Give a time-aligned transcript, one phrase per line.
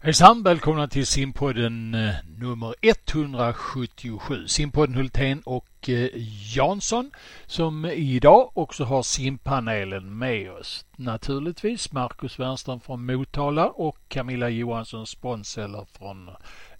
[0.00, 0.42] Hejsan!
[0.42, 4.46] Välkomna till simpodden eh, nummer 177.
[4.48, 6.08] Simpodden Hultén och eh,
[6.56, 7.10] Jansson
[7.46, 10.84] som idag också har simpanelen med oss.
[10.96, 16.30] Naturligtvis Marcus Wernström från Motala och Camilla Johansson Sponseller från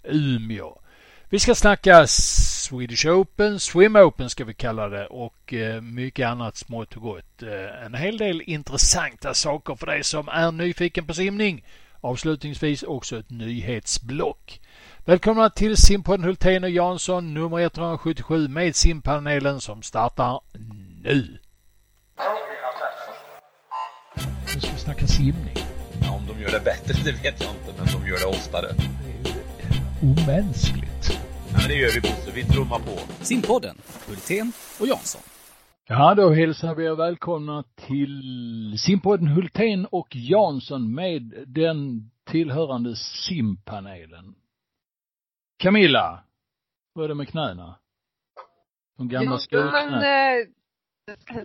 [0.03, 0.81] Umeå.
[1.29, 6.57] Vi ska snacka Swedish Open, Swim Open ska vi kalla det och eh, mycket annat
[6.57, 7.43] smått och gott.
[7.85, 11.63] En hel del intressanta saker för dig som är nyfiken på simning.
[12.01, 14.61] Avslutningsvis också ett nyhetsblock.
[15.05, 20.39] Välkomna till simpodden Hultén och Jansson nummer 177 med simpanelen som startar
[21.03, 21.39] nu.
[24.53, 25.55] Nu ska vi snacka simning.
[26.01, 28.67] Ja, om de gör det bättre, det vet jag inte, men de gör det oftare.
[28.73, 31.19] Det omänskligt.
[31.51, 32.99] Ja, men det gör vi Bosse, vi trummar på.
[33.21, 33.77] Simpodden,
[34.07, 35.21] Hultén och Jansson.
[35.91, 44.35] Ja, då hälsar vi er välkomna till simpodden Hultén och Jansson med den tillhörande simpanelen.
[45.57, 46.23] Camilla,
[46.95, 47.79] hur är det med knäna?
[48.97, 50.05] De gamla skurknäna.
[50.05, 50.47] Eh,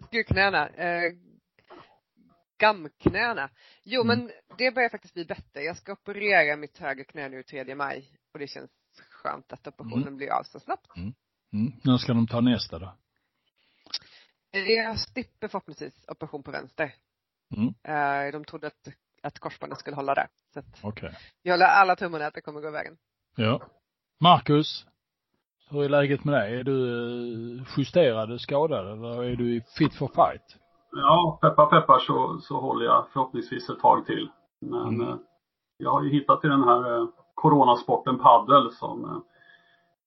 [0.09, 0.69] skurknäna.
[0.69, 1.13] Eh,
[2.59, 3.51] gamknäna.
[3.85, 4.19] Jo, mm.
[4.19, 5.61] men det börjar faktiskt bli bättre.
[5.61, 8.71] Jag ska operera mitt högra knä nu 3 maj och det känns
[9.11, 10.17] skönt att operationen mm.
[10.17, 10.97] blir av så snabbt.
[10.97, 11.15] Mm.
[11.53, 11.73] Mm.
[11.85, 12.95] När ska de ta nästa då?
[14.55, 16.95] Jag slipper förhoppningsvis operation på vänster.
[17.57, 17.75] Mm.
[17.83, 18.89] Eh, de trodde att,
[19.23, 20.29] att korsbandet skulle hålla det.
[20.53, 21.11] Så att okay.
[21.43, 22.97] jag håller alla tummarna att det kommer gå vägen.
[23.37, 23.61] Ja.
[24.21, 24.87] Marcus,
[25.71, 26.61] hur är läget med dig?
[26.61, 26.79] Är du
[27.59, 30.57] eh, justerad, skadad eller är du fit for fight?
[30.93, 34.29] Ja, peppar peppar så, så håller jag förhoppningsvis ett tag till.
[34.61, 35.09] Men mm.
[35.09, 35.17] Eh,
[35.77, 39.25] jag har ju hittat till den här coronasporten paddel som,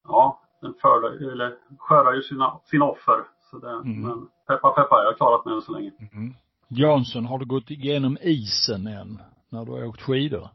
[0.03, 3.23] ja, den för, eller skördar ju sina, sina offer.
[3.51, 4.01] Så det, mm.
[4.01, 5.91] men Peppa peppa, jag har klarat mig än så länge.
[6.13, 6.33] Mm.
[6.67, 9.21] Jansson, har du gått igenom isen än?
[9.49, 10.49] När du har åkt skidor?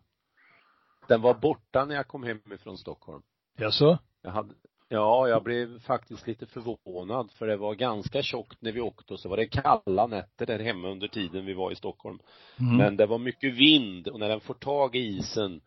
[1.08, 3.22] Den var borta när jag kom hem ifrån Stockholm.
[3.58, 3.98] Jaså?
[4.22, 4.54] Jag hade,
[4.88, 9.20] ja, jag blev faktiskt lite förvånad för det var ganska tjockt när vi åkte och
[9.20, 12.18] så var det kalla nätter där hemma under tiden vi var i Stockholm.
[12.60, 12.76] Mm.
[12.76, 15.60] Men det var mycket vind och när den får tag i isen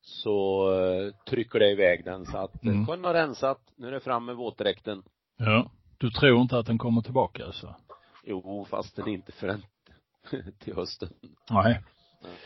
[0.00, 2.86] så uh, trycker det iväg den så att mm.
[2.86, 5.02] sjön har rensat, nu är det fram med våtdräkten.
[5.36, 5.70] Ja.
[6.00, 7.74] Du tror inte att den kommer tillbaka alltså?
[8.24, 9.62] Jo, fast den inte förrän
[10.58, 11.08] till hösten.
[11.50, 11.80] Nej.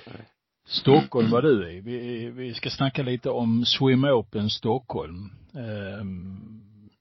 [0.07, 0.29] Nej.
[0.67, 1.81] Stockholm var du i.
[1.81, 5.31] Vi, vi ska snacka lite om Swim Open Stockholm.
[5.55, 6.05] Eh,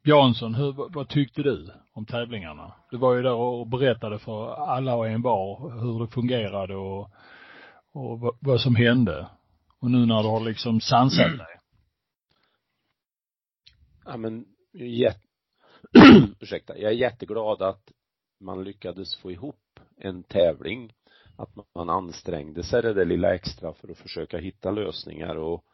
[0.03, 2.73] Jansson, hur, vad tyckte du om tävlingarna?
[2.91, 7.09] Du var ju där och berättade för alla och en var hur det fungerade och,
[7.93, 9.27] och vad, vad som hände.
[9.79, 11.59] Och nu när du har liksom sansat dig.
[14.05, 15.22] Ja men, jätte
[16.39, 17.91] ursäkta, jag är jätteglad att
[18.39, 20.93] man lyckades få ihop en tävling
[21.37, 25.65] att man ansträngde sig det där lilla extra för att försöka hitta lösningar och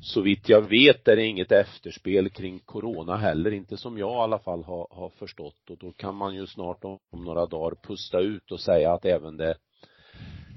[0.00, 4.22] så vitt jag vet är det inget efterspel kring corona heller, inte som jag i
[4.22, 7.76] alla fall har, har förstått och då kan man ju snart om, om några dagar
[7.82, 9.56] pusta ut och säga att även det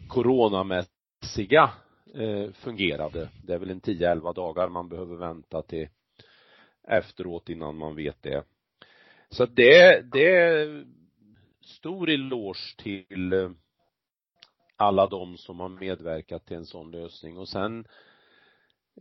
[0.08, 1.72] coronamässiga
[2.14, 3.30] eh, fungerade.
[3.44, 5.88] Det är väl en 10-11 dagar man behöver vänta till
[6.88, 8.44] efteråt innan man vet det.
[9.30, 10.86] Så det, det är
[11.62, 13.52] stor eloge till eh,
[14.76, 17.38] alla de som har medverkat till en sån lösning.
[17.38, 17.80] Och sen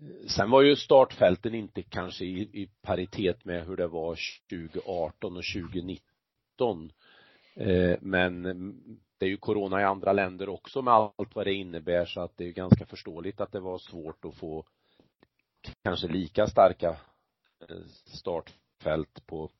[0.00, 4.18] eh, Sen var ju startfälten inte kanske i, i paritet med hur det var
[4.50, 6.92] 2018 och 2019
[7.54, 11.54] eh, men mm, det är ju corona i andra länder också med allt vad det
[11.54, 14.64] innebär så att det är ganska förståeligt att det var svårt att få
[15.82, 16.96] kanske lika starka
[17.68, 19.50] eh, startfält på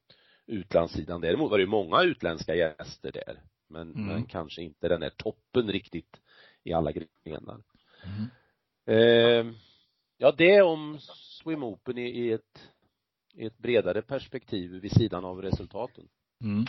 [0.46, 1.20] utlandssidan.
[1.20, 3.40] Däremot var det ju många utländska gäster där.
[3.68, 4.06] Men, mm.
[4.06, 6.20] men kanske inte den där toppen riktigt
[6.64, 6.92] i alla
[7.24, 7.60] grenar.
[8.04, 8.30] Mm.
[8.86, 9.54] Eh,
[10.18, 10.98] ja, det om
[11.42, 12.70] Swim Open i, i, ett,
[13.34, 16.04] i ett bredare perspektiv vid sidan av resultaten.
[16.40, 16.64] Mm.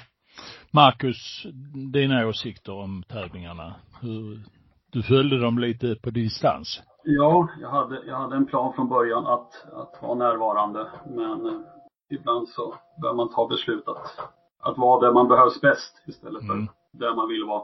[0.71, 1.45] Marcus,
[1.94, 3.75] dina åsikter om tävlingarna?
[4.01, 4.44] Hur,
[4.91, 6.81] du följde dem lite på distans?
[7.03, 10.91] Ja, jag hade, jag hade en plan från början att, att vara närvarande.
[11.09, 11.65] Men
[12.09, 14.19] ibland så bör man ta beslut att,
[14.59, 16.68] att vara där man behövs bäst istället för mm.
[16.92, 17.63] där man vill vara.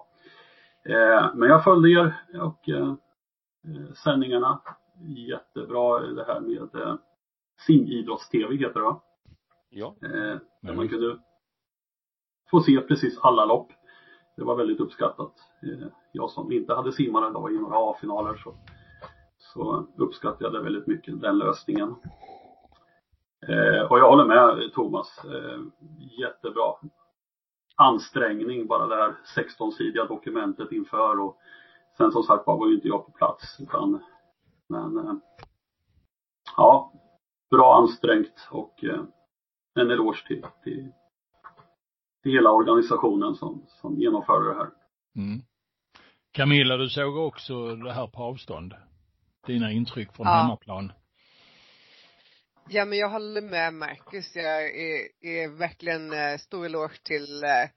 [0.86, 2.94] Eh, men jag följde er och eh,
[3.66, 4.62] eh sändningarna.
[5.06, 6.96] Jättebra det här med eh,
[7.68, 9.02] simidrotts-tv heter det va?
[9.70, 9.96] Ja.
[10.02, 10.76] Eh, där mm.
[10.76, 11.20] man kunde
[12.52, 13.72] få se precis alla lopp.
[14.36, 15.34] Det var väldigt uppskattat.
[15.64, 18.56] Eh, jag som inte hade simmare då i några A-finaler så,
[19.38, 21.96] så uppskattade jag väldigt mycket, den lösningen.
[23.48, 25.26] Eh, och jag håller med Thomas.
[25.26, 25.60] Eh,
[26.20, 26.74] jättebra
[27.76, 31.38] ansträngning bara det här 16-sidiga dokumentet inför och
[31.98, 34.04] sen som sagt var var ju inte jag på plats utan
[34.70, 35.14] Men eh,
[36.58, 36.92] ja,
[37.52, 39.02] bra ansträngt och eh,
[39.76, 40.92] en eloge till, till,
[42.24, 44.70] till hela organisationen som, som genomförde det här.
[45.16, 45.42] Mm.
[46.32, 48.74] Camilla, du såg också det här på avstånd.
[49.48, 50.34] Dina intryck från ja.
[50.34, 50.92] hemmaplan.
[52.70, 54.36] Ja, men jag håller med Marcus.
[54.36, 57.70] Jag är, är verkligen eh, stor eloge till eh,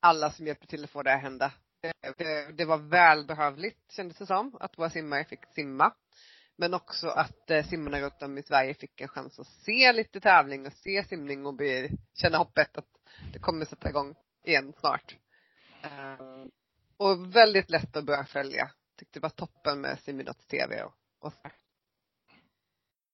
[0.00, 1.52] alla som hjälper till att få det att hända.
[2.18, 5.94] Det, det var välbehövligt kändes det som, att våra simmare fick simma.
[6.56, 10.20] Men också att eh, simmarna runt om i Sverige fick en chans att se lite
[10.20, 12.88] tävling och se simning och bli, känna hoppet att
[13.32, 14.14] det kommer sätta igång
[14.44, 15.16] igen snart.
[15.82, 16.46] Eh,
[16.96, 18.70] och väldigt lätt att börja följa.
[18.98, 21.50] Tyckte det var toppen med simidrotts-tv och, och så.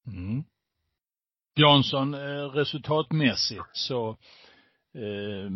[0.06, 0.44] Mm.
[1.54, 4.10] Jansson, eh, resultatmässigt så
[4.94, 5.50] eh,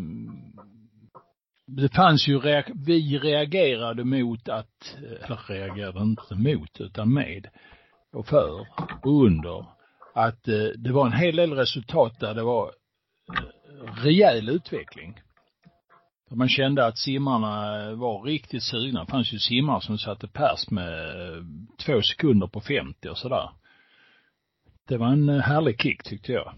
[1.67, 2.41] det fanns ju,
[2.87, 7.49] vi reagerade mot att, eh, eller reagerade inte mot utan med
[8.13, 8.67] och för
[9.03, 9.67] och under
[10.15, 12.73] att eh, det var en hel del resultat där det var
[13.33, 15.21] eh, rejäl utveckling.
[16.31, 19.05] Man kände att simmarna var riktigt sugna.
[19.05, 21.15] Det fanns ju simmare som satte pers med
[21.87, 23.51] två sekunder på 50 och sådär.
[24.89, 26.55] Det var en eh, härlig kick tyckte jag.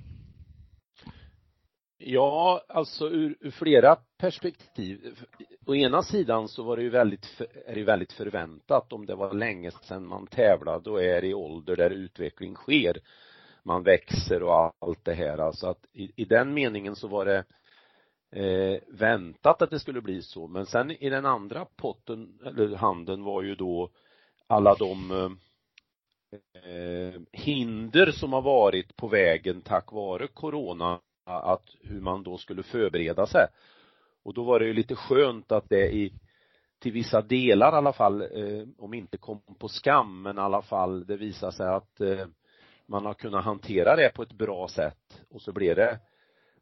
[1.98, 5.18] Ja, alltså ur, ur, flera perspektiv.
[5.66, 9.34] Å ena sidan så var det ju väldigt, är det väldigt förväntat om det var
[9.34, 13.00] länge sedan man tävlade och är i ålder där utveckling sker.
[13.62, 15.38] Man växer och allt det här.
[15.38, 17.44] Alltså att i, i den meningen så var det
[18.30, 20.48] eh, väntat att det skulle bli så.
[20.48, 23.90] Men sen i den andra potten, eller handen var ju då
[24.46, 25.30] alla de eh,
[26.32, 32.62] eh, hinder som har varit på vägen tack vare corona att hur man då skulle
[32.62, 33.46] förbereda sig.
[34.22, 36.12] Och då var det ju lite skönt att det i
[36.78, 40.62] till vissa delar i alla fall, eh, om inte kom på skam, men i alla
[40.62, 42.26] fall det visade sig att eh,
[42.86, 46.00] man har kunnat hantera det på ett bra sätt och så blev det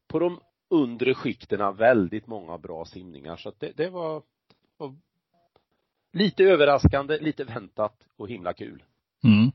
[0.06, 4.22] på de undre skikterna väldigt många bra simningar så att det, det var,
[4.76, 4.94] var
[6.12, 8.82] lite överraskande, lite väntat och himla kul.
[9.24, 9.52] Mm.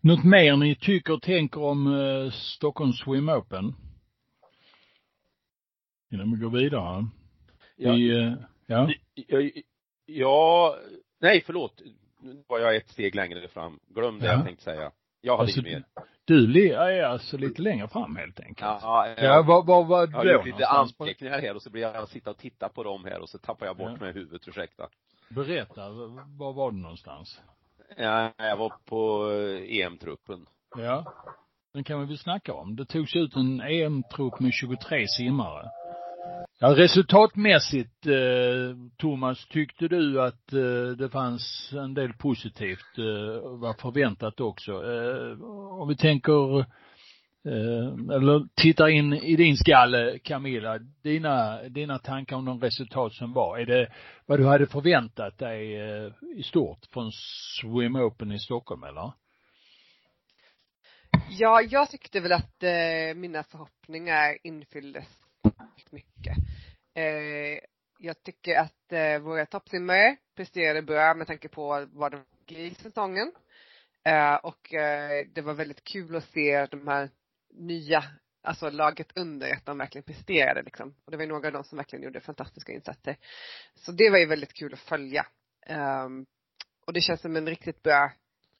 [0.00, 3.74] Något mer ni tycker och tänker om eh, Stockholms Swim Open?
[6.12, 7.06] Innan vi går vidare.
[7.76, 7.92] Ja.
[7.92, 8.32] Vi, eh,
[8.66, 8.90] ja.
[9.14, 9.50] ja.
[10.12, 10.76] Ja,
[11.20, 11.82] nej förlåt.
[12.22, 13.80] Nu var jag ett steg längre fram.
[13.88, 14.32] Glöm det ja.
[14.32, 14.92] jag tänkte säga.
[15.20, 15.84] Jag hade alltså, mer.
[16.24, 18.58] Du är alltså lite längre fram helt enkelt.
[18.60, 21.82] Ja, ja, ja vad, vad var Jag har gjort lite anteckningar här och så blir
[21.82, 23.96] jag sitta och titta på dem här och så tappar jag bort ja.
[24.00, 24.88] mig i huvudet, ursäkta.
[25.28, 25.90] Berätta,
[26.38, 27.40] var var du någonstans?
[27.96, 30.46] Ja, jag var på eh, e EM-truppen.
[30.76, 31.12] Ja.
[31.74, 32.76] Den kan vi väl snacka om.
[32.76, 35.70] Det togs ut en EM-trupp med 23 simmare.
[36.58, 43.80] Ja, resultatmässigt, eh, Thomas, tyckte du att eh, det fanns en del positivt, eh, var
[43.80, 44.72] förväntat också.
[44.72, 45.42] Eh,
[45.80, 46.66] om vi tänker,
[47.44, 53.32] eh, eller tittar in i din skalle, Camilla, dina, dina tankar om de resultat som
[53.32, 53.58] var.
[53.58, 53.92] Är det
[54.26, 57.12] vad du hade förväntat dig eh, i stort från
[57.60, 59.12] Swim Open i Stockholm, eller?
[61.30, 65.08] Ja, jag tyckte väl att eh, mina förhoppningar infylldes
[65.90, 66.36] mycket.
[66.94, 67.58] Eh,
[67.98, 72.74] jag tycker att eh, våra toppsimmare presterade bra med tanke på vad de gick i
[72.74, 73.32] säsongen.
[74.04, 77.10] Eh, och eh, det var väldigt kul att se de här
[77.52, 78.04] nya,
[78.42, 80.94] alltså laget under, att de verkligen presterade liksom.
[81.04, 83.16] Och det var ju några av dem som verkligen gjorde fantastiska insatser.
[83.74, 85.26] Så det var ju väldigt kul att följa.
[85.68, 86.26] Um,
[86.86, 88.12] och det känns som en riktigt bra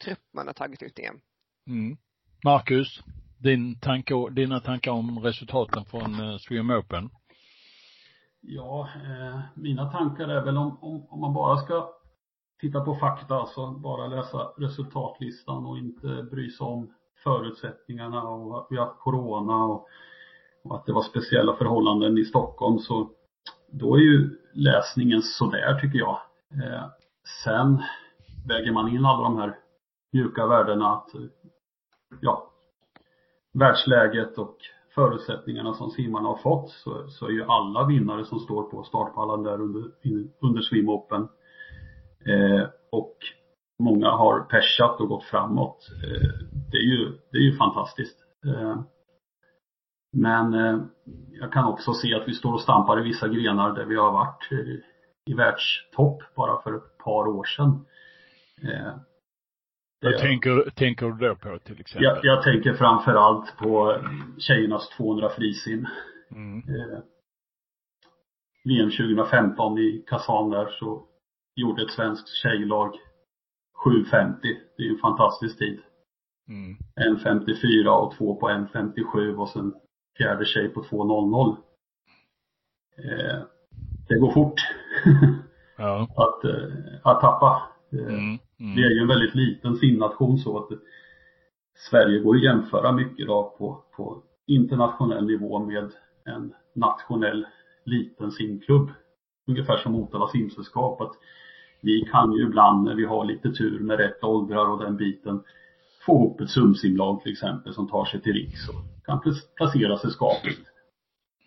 [0.05, 1.21] trupp man har tagit ut igen.
[1.67, 1.97] Mm.
[2.45, 3.01] Marcus,
[3.39, 7.11] din tanke, dina tankar om resultaten från Swim Open?
[8.41, 11.91] Ja, eh, mina tankar är väl om, om, om, man bara ska
[12.61, 18.77] titta på fakta, alltså bara läsa resultatlistan och inte bry sig om förutsättningarna och vi
[18.77, 19.87] har corona och,
[20.65, 23.11] och, att det var speciella förhållanden i Stockholm så
[23.71, 26.21] då är ju läsningen sådär tycker jag.
[26.53, 26.85] Eh,
[27.45, 27.83] sen
[28.49, 29.59] väger man in alla de här
[30.13, 31.09] mjuka värdena att
[32.21, 32.51] ja,
[33.53, 34.57] världsläget och
[34.95, 39.43] förutsättningarna som simmarna har fått så, så är ju alla vinnare som står på startpallen
[39.43, 39.91] där under,
[40.41, 41.29] under swimopen.
[42.27, 43.17] Eh, och
[43.81, 45.89] många har persat och gått framåt.
[46.05, 46.29] Eh,
[46.71, 48.19] det, är ju, det är ju fantastiskt.
[48.47, 48.81] Eh,
[50.13, 50.79] men eh,
[51.41, 54.13] jag kan också se att vi står och stampar i vissa grenar där vi har
[54.13, 54.83] varit i,
[55.37, 57.87] världstopp bara för ett par år sedan.
[60.03, 62.05] Vad tänker, tänker du då på till exempel?
[62.05, 63.97] Jag, jag tänker framförallt på
[64.39, 65.87] tjejernas 200 frisim.
[66.31, 66.63] Mm.
[68.65, 71.07] VM 2015 i Kazan där så
[71.57, 72.95] gjorde ett svenskt tjejlag
[73.85, 74.37] 7.50.
[74.43, 75.81] Det är ju en fantastisk tid.
[76.49, 76.77] Mm.
[77.17, 79.75] 1.54 och två på 1.57 och sen
[80.19, 81.57] fjärde tjej på 2.00.
[82.99, 83.43] Eh,
[84.09, 84.61] det går fort
[85.77, 86.09] ja.
[86.17, 86.73] att, eh,
[87.03, 87.63] att tappa.
[87.93, 88.39] Eh, mm.
[88.61, 88.77] Mm.
[88.77, 90.69] Vi är ju en väldigt liten simnation så att
[91.91, 95.93] Sverige går att jämföra mycket då på, på internationell nivå med
[96.25, 97.47] en nationell
[97.85, 98.91] liten simklubb.
[99.47, 101.01] Ungefär som Motala simsällskap.
[101.01, 101.13] Att
[101.81, 105.43] vi kan ju ibland när vi har lite tur med rätt åldrar och den biten
[106.07, 109.21] få ihop ett sumsimlag till exempel som tar sig till riks och kan
[109.57, 110.67] placera sig skapligt.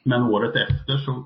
[0.03, 1.25] Men året efter så,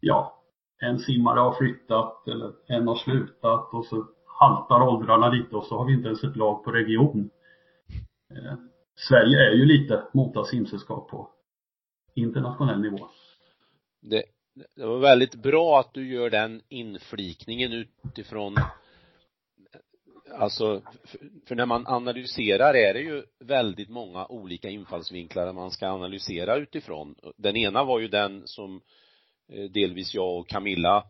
[0.00, 0.42] ja,
[0.78, 4.06] en simmare har flyttat eller en har slutat och så
[4.40, 7.30] haltar åldrarna lite och så har vi inte ens ett lag på region.
[8.30, 8.54] Eh,
[9.08, 11.30] Sverige är ju lite Mota simsällskap på
[12.14, 13.08] internationell nivå.
[14.00, 14.24] Det,
[14.74, 18.56] det var väldigt bra att du gör den inflikningen utifrån
[20.38, 20.82] Alltså,
[21.46, 27.14] för när man analyserar är det ju väldigt många olika infallsvinklar man ska analysera utifrån.
[27.36, 28.80] Den ena var ju den som
[29.52, 31.06] eh, delvis jag och Camilla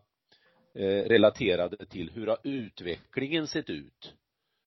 [0.75, 2.11] eh, relaterade till.
[2.13, 4.13] Hur har utvecklingen sett ut?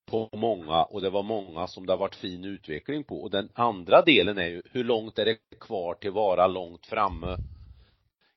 [0.06, 3.48] på många och det var många som det har varit fin utveckling på och den
[3.54, 7.36] andra delen är ju hur långt är det kvar till vara långt framme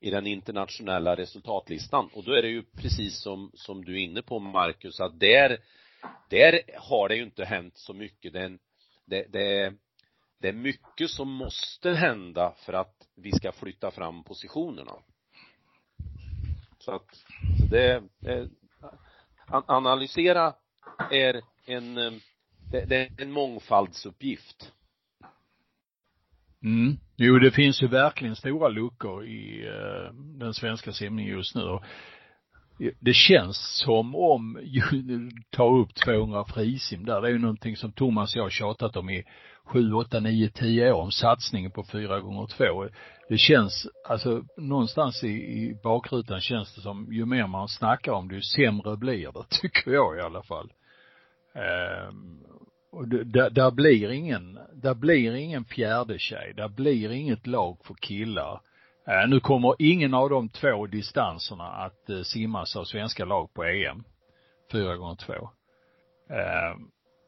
[0.03, 4.21] i den internationella resultatlistan och då är det ju precis som, som du är inne
[4.21, 5.57] på Marcus att där,
[6.29, 8.33] där har det ju inte hänt så mycket.
[8.33, 8.57] Det,
[9.05, 9.73] det, det,
[10.41, 14.93] det är mycket som måste hända för att vi ska flytta fram positionerna.
[16.79, 17.15] Så att,
[17.59, 18.49] så det, det
[19.47, 20.53] analysera
[21.11, 22.13] är en, eh,
[22.71, 24.73] det, det är en mångfaldsuppgift.
[26.63, 26.97] Mm.
[27.17, 31.61] Jo, det finns ju verkligen stora luckor i eh, den svenska simningen just nu.
[31.61, 31.83] Och
[32.99, 34.59] det känns som om,
[35.49, 38.95] ta upp 200 frisim där, det är ju någonting som Thomas och jag har tjatat
[38.97, 39.23] om i
[39.65, 42.87] 7, 8, 9, 10 år om satsningen på 4 gånger 2
[43.29, 48.27] Det känns, alltså någonstans i, i bakrutan känns det som ju mer man snackar om
[48.27, 50.71] det, ju sämre blir det, tycker jag i alla fall.
[52.09, 52.43] Um,
[52.93, 57.93] och där, där blir ingen, där blir ingen fjärde tjej, där blir inget lag för
[57.93, 58.61] killar.
[59.07, 63.63] Eh, nu kommer ingen av de två distanserna att eh, simmas av svenska lag på
[63.63, 64.03] EM.
[64.71, 65.33] Fyra gånger två.
[66.29, 66.77] Eh,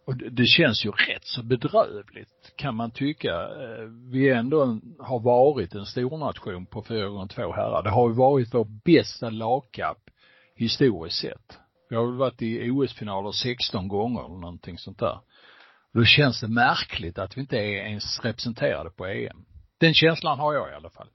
[0.07, 3.33] och det, det, känns ju rätt så bedrövligt kan man tycka.
[3.41, 7.83] Eh, vi ändå har varit en stornation på fyra gånger två herrar.
[7.83, 10.09] Det har ju varit vår bästa lagkapp
[10.55, 11.59] historiskt sett.
[11.89, 15.19] Vi har väl varit i OS-finaler 16 gånger eller någonting sånt där.
[15.95, 19.45] Då känns det märkligt att vi inte är ens representerade på EM.
[19.79, 21.07] Den känslan har jag i alla fall.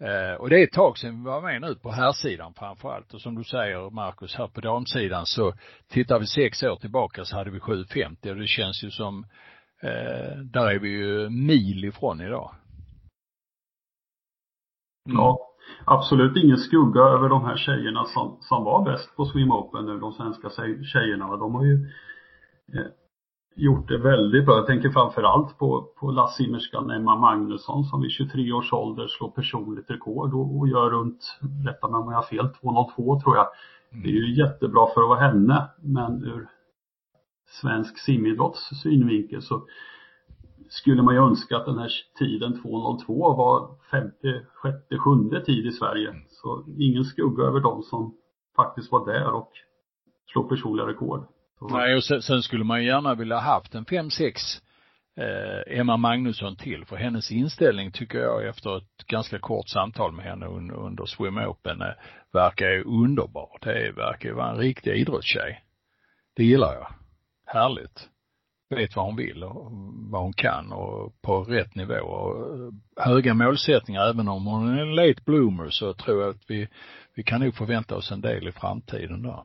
[0.00, 2.92] Eh, och det är ett tag sedan vi var med nu på här sidan framför
[2.92, 3.14] allt.
[3.14, 5.52] Och som du säger Marcus, här på damsidan så
[5.88, 9.24] tittar vi sex år tillbaka så hade vi 750 och det känns ju som,
[9.82, 12.54] eh, där är vi ju mil ifrån idag.
[15.08, 15.18] Mm.
[15.18, 15.38] Ja,
[15.84, 19.98] absolut ingen skugga över de här tjejerna som, som var bäst på Swim Open nu,
[19.98, 20.50] de svenska
[20.92, 21.36] tjejerna.
[21.36, 21.90] De har ju
[22.74, 22.86] eh,
[23.54, 24.56] gjort det väldigt bra.
[24.56, 29.90] Jag tänker framförallt på, på lassimmerskan Emma Magnusson som vid 23 års ålder slår personligt
[29.90, 33.46] rekord och, och gör runt, rätta mig om jag har fel, 202 tror jag.
[33.90, 36.48] Det är ju jättebra för att vara henne, men ur
[37.60, 39.62] svensk simidrotts synvinkel så
[40.68, 45.72] skulle man ju önska att den här tiden 2.02 var femte, sjätte, sjunde tid i
[45.72, 46.08] Sverige.
[46.08, 46.22] Mm.
[46.28, 48.14] Så ingen skugga över dem som
[48.56, 49.50] faktiskt var där och
[50.32, 51.26] slog personliga rekord.
[51.70, 54.42] Nej, och sen, sen, skulle man gärna vilja haft en fem, sex
[55.16, 60.24] eh, Emma Magnusson till, för hennes inställning tycker jag efter ett ganska kort samtal med
[60.24, 61.88] henne under, under Swim Open eh,
[62.32, 63.58] verkar ju underbar.
[63.60, 65.64] Det verkar ju vara en riktig idrottstjej.
[66.36, 66.94] Det gillar jag.
[67.46, 68.08] Härligt
[68.74, 69.70] vet vad hon vill och
[70.10, 74.08] vad hon kan och på rätt nivå och höga målsättningar.
[74.08, 76.68] Även om hon är en late bloomer så tror jag att vi,
[77.14, 79.42] vi kan nog förvänta oss en del i framtiden där.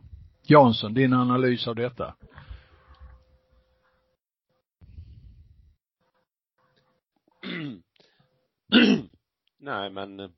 [0.49, 2.15] Jansson, din analys av detta?
[9.59, 10.29] Nej men eh,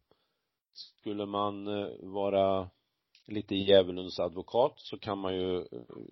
[0.74, 2.70] skulle man eh, vara
[3.28, 5.64] lite djävulens advokat så kan man ju, eh,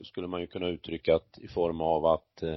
[0.03, 2.55] skulle man ju kunna uttrycka att i form av att eh,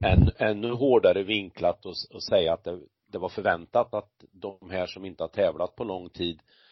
[0.00, 4.86] än, ännu hårdare vinklat och, och säga att det, det, var förväntat att de här
[4.86, 6.63] som inte har tävlat på lång tid eh,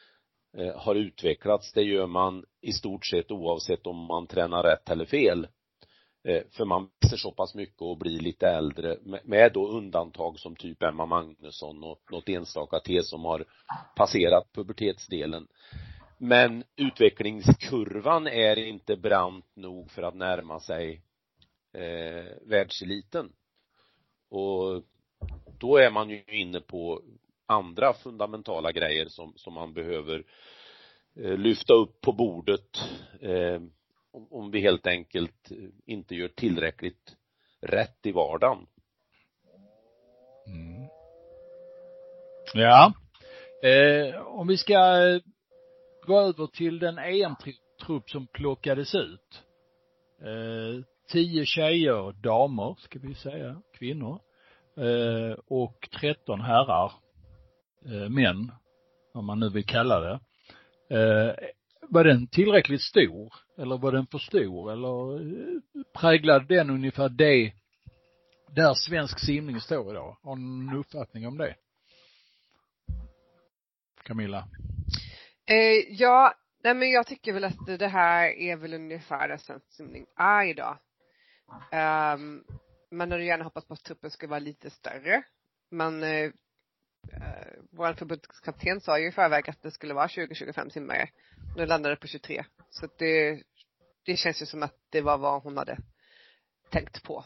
[0.56, 1.72] Eh, har utvecklats.
[1.72, 5.48] Det gör man i stort sett oavsett om man tränar rätt eller fel.
[6.24, 10.38] Eh, för man växer så pass mycket och blir lite äldre med, med då undantag
[10.38, 13.44] som typ Emma Magnusson och något enstaka till som har
[13.96, 15.48] passerat pubertetsdelen.
[16.18, 21.02] Men utvecklingskurvan är inte brant nog för att närma sig
[21.74, 23.32] eh, världseliten.
[24.30, 24.82] Och
[25.58, 27.02] då är man ju inne på
[27.52, 30.24] andra fundamentala grejer som, som man behöver
[31.16, 32.78] eh, lyfta upp på bordet
[33.20, 33.62] eh,
[34.12, 35.56] om, om vi helt enkelt eh,
[35.86, 37.16] inte gör tillräckligt
[37.60, 38.66] rätt i vardagen.
[40.46, 40.88] Mm.
[42.54, 42.92] Ja.
[43.62, 45.20] Eh, om vi ska eh,
[46.06, 49.42] gå över till den EM-trupp som plockades ut.
[50.20, 54.20] Eh, tio tjejer, damer ska vi säga, kvinnor.
[54.76, 56.92] Eh, och 13 herrar,
[57.86, 58.52] Eh, män,
[59.14, 60.20] om man nu vill kalla det.
[60.96, 61.34] Eh,
[61.88, 63.34] var den tillräckligt stor?
[63.58, 64.72] Eller var den för stor?
[64.72, 65.60] Eller eh,
[65.94, 67.52] präglade den ungefär det
[68.54, 70.16] där svensk simning står idag?
[70.22, 71.54] Har ni någon uppfattning om det?
[74.02, 74.48] Camilla?
[75.46, 76.34] Eh, ja,
[76.64, 80.44] nej men jag tycker väl att det här är väl ungefär där svensk simning är
[80.44, 80.78] idag.
[81.72, 82.44] Um,
[82.90, 85.22] man hade gärna hoppats på att truppen skulle vara lite större.
[85.70, 86.30] Men eh,
[87.12, 91.08] eh, vår förbundskapten sa ju i förväg att det skulle vara 20-25 simmare.
[91.56, 92.44] Nu landade det på 23.
[92.70, 93.42] Så det,
[94.04, 95.78] det känns ju som att det var vad hon hade
[96.70, 97.24] tänkt på.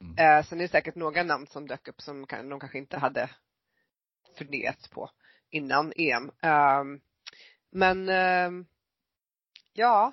[0.00, 0.18] Mm.
[0.18, 2.98] Eh, sen är det säkert några namn som dök upp som kan, de kanske inte
[2.98, 3.30] hade
[4.38, 5.10] funderat på
[5.50, 6.22] innan EM.
[6.22, 7.00] Um, ehm,
[7.70, 8.66] men um,
[9.72, 10.12] ja.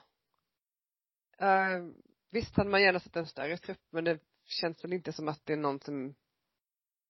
[1.41, 1.91] Uh,
[2.31, 5.45] visst hade man gärna sett en större trupp men det känns väl inte som att
[5.45, 6.15] det är någon som,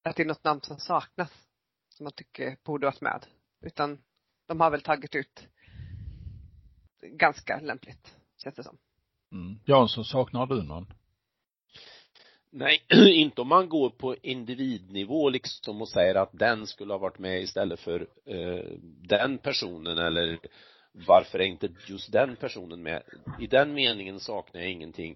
[0.03, 1.44] att det är något namn som saknas.
[1.97, 3.25] Som man tycker borde varit med.
[3.61, 3.97] Utan
[4.47, 5.47] de har väl tagit ut
[7.01, 8.77] ganska lämpligt, känns det som.
[9.31, 9.59] Mm.
[9.65, 10.93] Jansson, saknar du någon?
[12.49, 17.19] Nej, inte om man går på individnivå liksom och säger att den skulle ha varit
[17.19, 18.77] med istället för eh,
[19.09, 20.39] den personen eller
[20.91, 23.03] varför är inte just den personen med?
[23.39, 25.15] I den meningen saknar jag ingenting.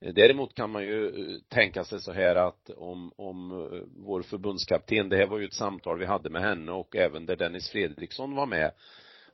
[0.00, 5.08] Däremot kan man ju eh, tänka sig så här att om, om eh, vår förbundskapten,
[5.08, 8.34] det här var ju ett samtal vi hade med henne och även där Dennis Fredriksson
[8.34, 8.72] var med,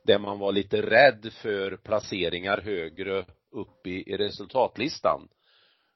[0.03, 5.27] där man var lite rädd för placeringar högre upp i, i resultatlistan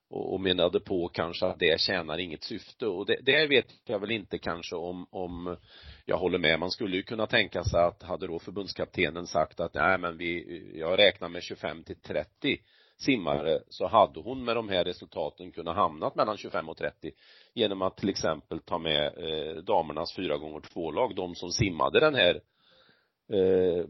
[0.09, 3.99] och, och menade på kanske att det tjänar inget syfte och det, det vet jag
[3.99, 5.57] väl inte kanske om, om
[6.05, 6.59] jag håller med.
[6.59, 10.61] Man skulle ju kunna tänka sig att hade då förbundskaptenen sagt att nej men vi,
[10.75, 12.57] jag räknar med 25 till 30
[12.97, 17.11] simmare så hade hon med de här resultaten kunnat hamnat mellan 25 och 30
[17.53, 21.99] genom att till exempel ta med eh, damernas fyra gånger två lag de som simmade
[21.99, 22.41] den här
[23.33, 23.85] eh, eh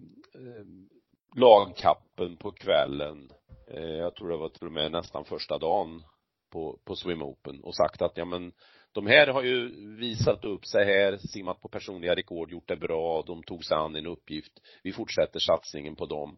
[1.35, 3.31] lagkappen på kvällen
[3.67, 6.03] eh, jag tror det var till och med nästan första dagen
[6.49, 8.51] på, på Swim Open och sagt att ja men
[8.91, 13.23] de här har ju visat upp sig här, simmat på personliga rekord, gjort det bra,
[13.27, 14.53] de tog sig an en uppgift.
[14.83, 16.37] Vi fortsätter satsningen på dem.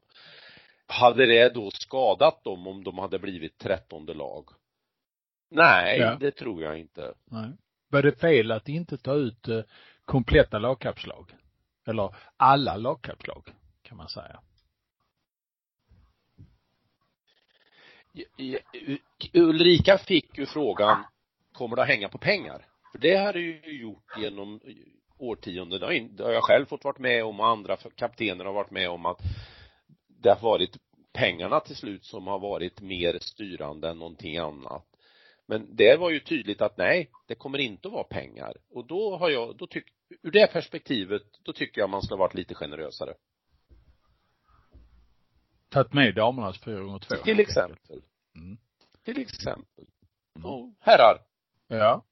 [0.92, 4.46] Hade det då skadat dem om de hade blivit trettonde lag?
[5.50, 6.16] Nej, ja.
[6.16, 7.14] det tror jag inte.
[7.26, 7.50] Nej.
[7.90, 9.62] Var det fel att inte ta ut eh,
[10.06, 11.32] kompletta lagkapslag?
[11.88, 13.44] Eller alla lagkapslag,
[13.82, 14.40] kan man säga.
[19.34, 21.04] Ulrika fick ju frågan,
[21.54, 22.66] kommer det att hänga på pengar?
[22.92, 24.60] För det har det ju gjort genom
[25.18, 25.80] årtionden.
[26.16, 29.06] Det har jag själv fått varit med om och andra kaptener har varit med om
[29.06, 29.22] att
[30.22, 30.78] det har varit
[31.14, 34.86] pengarna till slut som har varit mer styrande än någonting annat.
[35.46, 38.58] Men det var ju tydligt att nej, det kommer inte att vara pengar.
[38.70, 42.34] Och då har jag, då tycker, ur det perspektivet, då tycker jag man ska varit
[42.34, 43.14] lite generösare.
[45.70, 47.16] Tagit med damernas fyra gånger två.
[47.16, 48.02] Till exempel.
[48.36, 48.58] Mm.
[49.06, 49.86] Till exempel.
[50.36, 50.46] Mm.
[50.46, 51.22] Och herrar.
[51.68, 52.04] Ja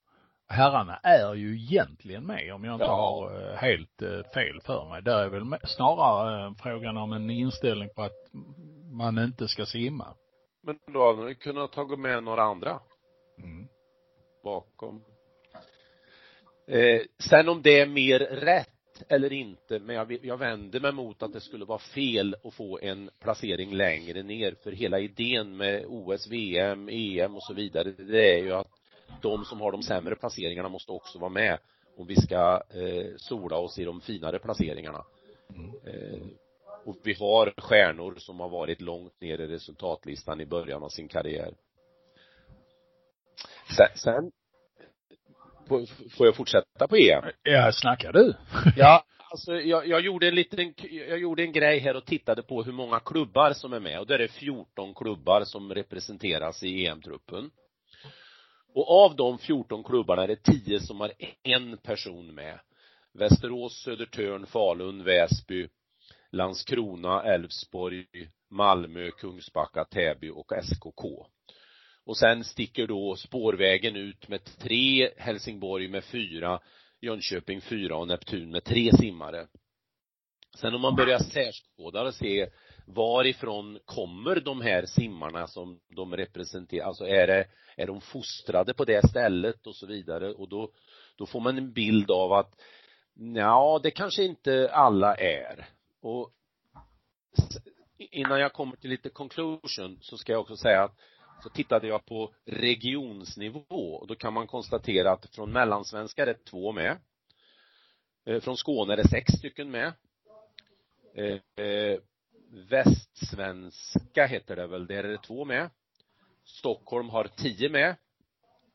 [0.48, 2.96] herrarna är ju egentligen med om jag inte ja.
[2.96, 5.02] har eh, helt eh, fel för mig.
[5.02, 8.32] Det är väl snarare eh, frågan om en inställning på att
[8.92, 10.16] man inte ska simma.
[10.64, 12.80] Men då hade ni kunnat ta med några andra.
[13.38, 13.68] Mm.
[14.44, 15.04] Bakom.
[16.68, 18.70] Eh, sen om det är mer rätt
[19.10, 22.80] eller inte, men jag, jag vänder mig mot att det skulle vara fel att få
[22.82, 28.34] en placering längre ner, för hela idén med OS, VM, EM och så vidare, det
[28.34, 28.77] är ju att
[29.22, 31.60] de som har de sämre placeringarna måste också vara med
[31.98, 35.06] om vi ska eh, sola oss i de finare placeringarna.
[35.56, 35.72] Mm.
[35.86, 36.28] Eh,
[36.86, 41.08] och vi har stjärnor som har varit långt ner i resultatlistan i början av sin
[41.08, 41.54] karriär.
[43.78, 44.32] Sen, sen
[46.18, 47.24] får jag fortsätta på EM?
[47.44, 48.34] Ja, snackar du?
[48.76, 50.74] ja, alltså jag, jag gjorde en liten,
[51.10, 54.08] jag gjorde en grej här och tittade på hur många klubbar som är med och
[54.08, 57.50] där är det 14 klubbar som representeras i EM-truppen.
[58.78, 61.12] Och av de 14 klubbarna är det 10 som har
[61.44, 62.60] en person med.
[63.14, 65.68] Västerås, Södertörn, Falun, Väsby,
[66.32, 68.06] Landskrona, Älvsborg,
[68.50, 71.26] Malmö, Kungsbacka, Täby och SKK.
[72.06, 76.60] Och sen sticker då spårvägen ut med tre, Helsingborg med fyra,
[77.02, 79.48] Jönköping fyra och Neptun med tre simmare.
[80.58, 82.50] Sen om man börjar särskåda och se
[82.88, 87.48] varifrån kommer de här simmarna som de representerar, alltså är det,
[87.78, 90.72] är de fostrade på det stället och så vidare och då,
[91.16, 92.62] då får man en bild av att
[93.36, 95.70] ja, det kanske inte alla är.
[96.02, 96.32] Och
[97.98, 100.96] innan jag kommer till lite conclusion så ska jag också säga att
[101.44, 106.46] så tittade jag på regionsnivå och då kan man konstatera att från mellansvenska är det
[106.46, 106.98] två med.
[108.26, 109.94] Eh, från Skåne är det sex stycken med.
[111.16, 112.00] Eh, eh,
[112.52, 115.70] Västsvenska heter det väl, där är det två med.
[116.44, 117.96] Stockholm har tio med.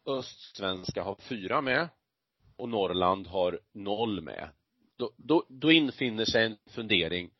[0.06, 1.88] Östsvenska har fyra med.
[2.56, 4.48] Och Norrland har noll med.
[4.96, 7.30] Då, då, då infinner sig en fundering.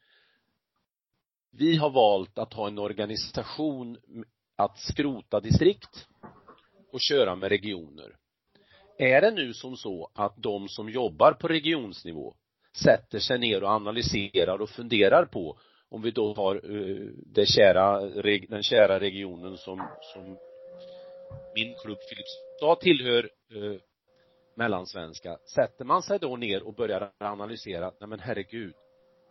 [1.51, 3.99] Vi har valt att ha en organisation
[4.57, 6.09] att skrota distrikt
[6.93, 8.17] och köra med regioner.
[8.99, 12.35] Är det nu som så att de som jobbar på regionsnivå
[12.77, 15.59] sätter sig ner och analyserar och funderar på
[15.93, 18.01] om vi då har eh, det kära,
[18.49, 20.39] den kära regionen som, som
[21.55, 23.81] min klubb Filipstad tillhör eh,
[24.55, 28.75] mellansvenska, sätter man sig då ner och börjar analysera, nej men herregud,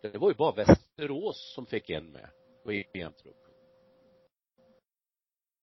[0.02, 2.30] det var ju bara Västerås som fick en med
[2.64, 3.52] på EM-truppen.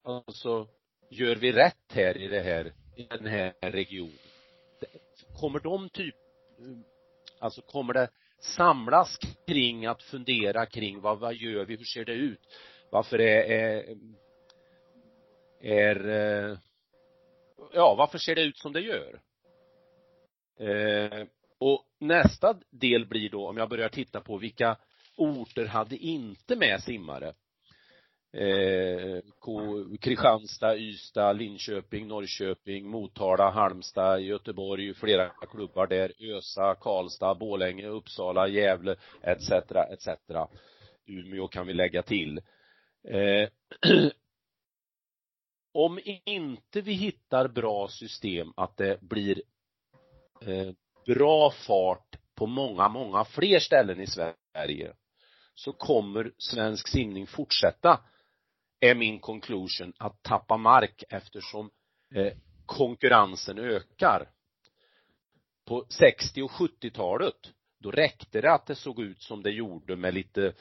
[0.03, 0.67] Alltså,
[1.09, 4.17] gör vi rätt här i det här, i den här regionen?
[5.39, 6.15] Kommer de typ,
[6.59, 6.77] eh,
[7.39, 12.13] alltså kommer det samlas kring att fundera kring vad, vad gör vi, hur ser det
[12.13, 12.39] ut?
[12.91, 13.97] Varför är, är,
[15.61, 16.57] är eh,
[17.73, 19.21] ja, varför ser det ut som det gör?
[20.59, 21.27] Eh,
[21.59, 24.77] och nästa del blir då, om jag börjar titta på vilka
[25.15, 27.33] orter hade inte med simmare
[28.33, 29.21] eh,
[29.99, 38.95] Kristianstad, Ystad, Linköping, Norrköping, Motala, Halmstad, Göteborg, flera klubbar där, Ösa, Karlstad, Bålänge, Uppsala, Gävle
[39.21, 39.51] etc.
[39.51, 40.07] etc.
[41.05, 42.41] Umeå kan vi lägga till.
[43.07, 43.49] Eh,
[45.73, 49.41] om inte vi hittar bra system att det blir
[50.41, 50.71] eh,
[51.05, 54.93] bra fart på många, många fler ställen i Sverige
[55.55, 57.99] så kommer svensk simning fortsätta
[58.79, 61.71] är min conclusion att tappa mark eftersom
[62.15, 62.33] eh,
[62.65, 64.29] konkurrensen ökar.
[65.65, 70.13] På 60 och 70-talet, då räckte det att det såg ut som det gjorde med
[70.13, 70.53] lite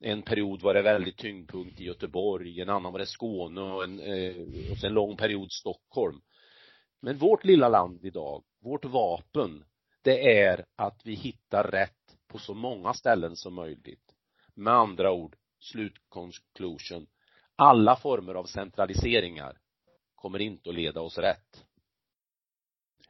[0.00, 4.00] en period var det väldigt tyngdpunkt i Göteborg, en annan var det Skåne och en,
[4.00, 4.36] eh,
[4.70, 6.20] och sen en lång period Stockholm.
[7.02, 9.64] Men vårt lilla land idag, vårt vapen,
[10.02, 14.14] det är att vi hittar rätt på så många ställen som möjligt.
[14.54, 17.06] Med andra ord, slutconclusion,
[17.56, 19.58] alla former av centraliseringar
[20.14, 21.64] kommer inte att leda oss rätt.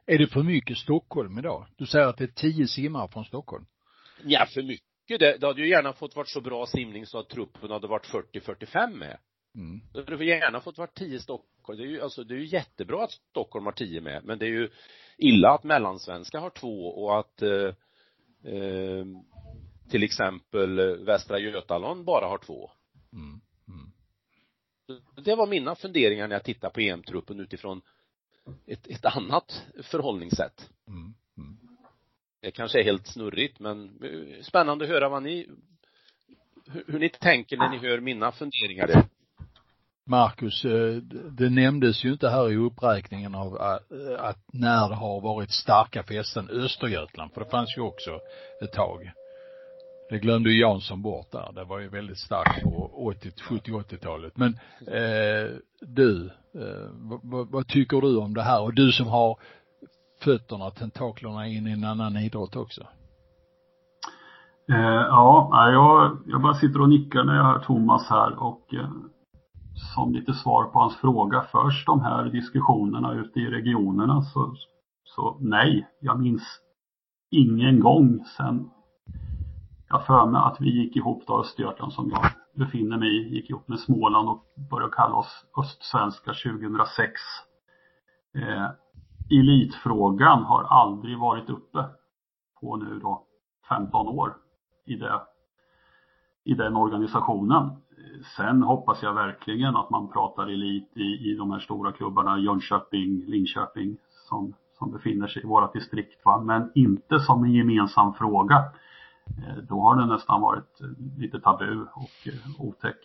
[0.05, 1.67] Är det för mycket Stockholm idag?
[1.75, 3.65] Du säger att det är tio simmare från Stockholm.
[4.23, 4.85] Ja, för mycket.
[5.07, 8.05] Det, det hade ju gärna fått varit så bra simning så att truppen hade varit
[8.33, 9.17] 40-45 med.
[9.55, 9.81] Mm.
[9.93, 11.77] Det hade gärna fått varit tio Stockholm.
[11.77, 14.45] Det är ju, alltså, det är ju jättebra att Stockholm har tio med, men det
[14.45, 14.69] är ju
[15.17, 17.73] illa att mellansvenska har två och att eh,
[18.53, 19.05] eh,
[19.89, 22.71] till exempel Västra Götaland bara har två.
[23.13, 23.41] Mm.
[25.15, 27.81] Det var mina funderingar när jag tittade på EM-truppen utifrån
[28.65, 30.69] ett, ett annat förhållningssätt.
[30.87, 31.13] Mm.
[31.37, 31.57] Mm.
[32.41, 35.49] Det kanske är helt snurrigt men eh, spännande att höra vad ni
[36.65, 39.03] hur, hur ni tänker när ni hör mina funderingar där.
[40.07, 40.95] Marcus, eh,
[41.31, 46.03] det nämndes ju inte här i uppräkningen av eh, att när det har varit starka
[46.03, 48.21] fästen Östergötland, för det fanns ju också
[48.59, 49.11] ett tag.
[50.09, 51.51] Det glömde ju Jansson bort där.
[51.55, 54.37] Det var ju väldigt starkt på 80, 70, 80-talet.
[54.37, 54.53] Men
[54.87, 56.89] eh, du, eh,
[57.23, 58.61] vad, vad, tycker du om det här?
[58.61, 59.39] Och du som har
[60.23, 62.81] fötterna, tentaklerna in i en annan idrott också.
[64.69, 68.89] Eh, ja, jag, jag bara sitter och nickar när jag hör Thomas här och eh,
[69.95, 71.45] som lite svar på hans fråga.
[71.51, 74.55] Först de här diskussionerna ute i regionerna så,
[75.03, 76.43] så nej, jag minns
[77.31, 78.69] ingen gång sen
[79.89, 83.49] jag för mig att vi gick ihop då Östergötland som jag befinner mig i, gick
[83.49, 87.11] ihop med Småland och började kalla oss Östsvenska 2006.
[88.35, 88.69] Eh,
[89.39, 91.85] elitfrågan har aldrig varit uppe
[92.61, 93.23] på nu då
[93.69, 94.35] 15 år
[94.85, 95.21] i, det,
[96.43, 97.69] i den organisationen.
[98.37, 103.25] Sen hoppas jag verkligen att man pratar elit i, i de här stora klubbarna Jönköping,
[103.27, 103.97] Linköping
[104.29, 106.25] som, som befinner sig i våra distrikt.
[106.25, 106.41] Va?
[106.41, 108.63] Men inte som en gemensam fråga.
[109.37, 112.97] Eh, då har det nästan varit eh, lite tabu och eh, otäck.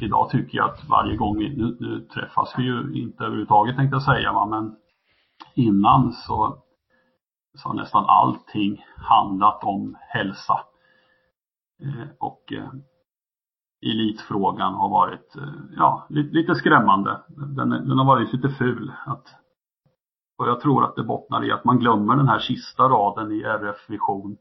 [0.00, 3.94] Idag tycker jag att varje gång vi, nu, nu träffas vi ju inte överhuvudtaget tänkte
[3.94, 4.76] jag säga va, men
[5.54, 6.58] innan så,
[7.54, 10.60] så har nästan allting handlat om hälsa.
[12.18, 12.52] Och
[13.82, 15.34] elitfrågan har varit,
[15.76, 17.20] ja, lite skrämmande.
[17.28, 18.92] Den, den har varit lite ful.
[19.06, 19.41] Att
[20.36, 23.42] och jag tror att det bottnar i att man glömmer den här sista raden i
[23.42, 24.36] RF Vision.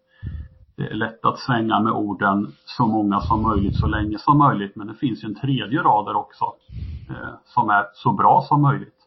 [0.76, 4.76] Det är lätt att svänga med orden så många som möjligt, så länge som möjligt.
[4.76, 6.46] Men det finns ju en tredje rad där också.
[7.10, 8.98] Eh, som är så bra som möjligt.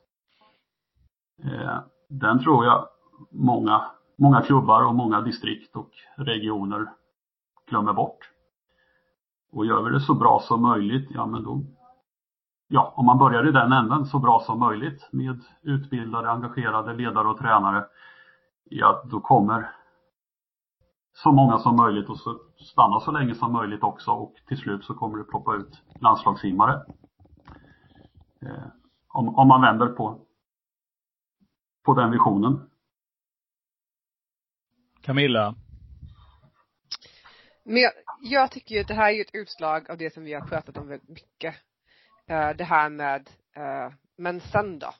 [1.44, 2.88] Eh, den tror jag
[3.30, 3.84] många,
[4.18, 6.86] många klubbar och många distrikt och regioner
[7.68, 8.30] glömmer bort.
[9.52, 11.60] Och gör vi det så bra som möjligt, ja men då
[12.68, 17.28] ja, om man börjar i den änden så bra som möjligt med utbildade, engagerade ledare
[17.28, 17.84] och tränare,
[18.64, 19.70] ja då kommer
[21.12, 24.84] så många som möjligt och så stanna så länge som möjligt också och till slut
[24.84, 26.84] så kommer det ploppa ut landslagssimmare.
[28.42, 28.66] Eh,
[29.08, 30.26] om, om man vänder på,
[31.84, 32.70] på den visionen.
[35.02, 35.54] Camilla?
[37.64, 40.34] Men jag, jag tycker ju att det här är ett utslag av det som vi
[40.34, 41.54] har pratat om väldigt mycket
[42.26, 44.94] Eh, det här med, eh, men sen då?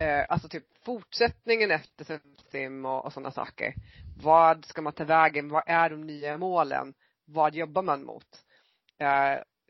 [0.00, 3.74] Eh, alltså typ fortsättningen efter sim och, och sådana saker.
[4.22, 5.48] Vad ska man ta vägen?
[5.48, 6.94] Vad är de nya målen?
[7.24, 8.44] Vad jobbar man mot?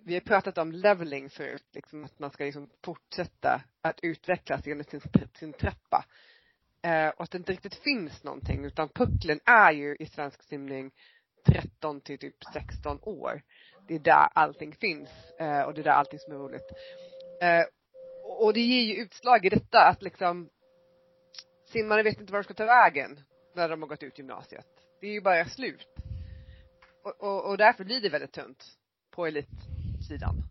[0.07, 4.85] vi har pratat om leveling förut, liksom att man ska liksom fortsätta att utvecklas genom
[4.85, 5.01] sin,
[5.35, 6.05] sin trappa.
[7.17, 10.91] och att det inte riktigt finns någonting utan pucklen är ju i svensk simning
[11.47, 13.43] 13 till typ 16 år
[13.89, 16.73] det är där allting finns eh, och det är där allting som är roligt.
[17.41, 17.65] Eh,
[18.23, 20.51] och det ger ju utslag i detta att liksom
[21.73, 23.21] simmarna vet inte var de ska ta vägen
[23.55, 24.67] när de har gått ut gymnasiet.
[25.01, 25.89] Det är ju bara slut.
[27.03, 28.65] Och, och, och därför blir det väldigt tunt
[29.11, 30.43] på elitsidan.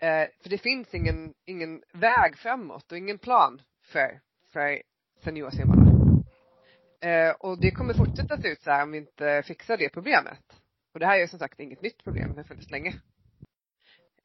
[0.00, 4.20] Eh, för det finns ingen, ingen väg framåt och ingen plan för,
[4.52, 4.82] för
[5.24, 5.86] seniorsimmarna.
[7.00, 10.62] Eh, och det kommer fortsätta se ut så här om vi inte fixar det problemet.
[10.96, 12.90] Och det här är som sagt inget nytt problem, det har funnits länge.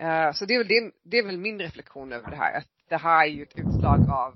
[0.04, 2.68] Uh, så det är, väl det, det är väl min reflektion över det här, att
[2.90, 4.36] det här är ju ett utslag av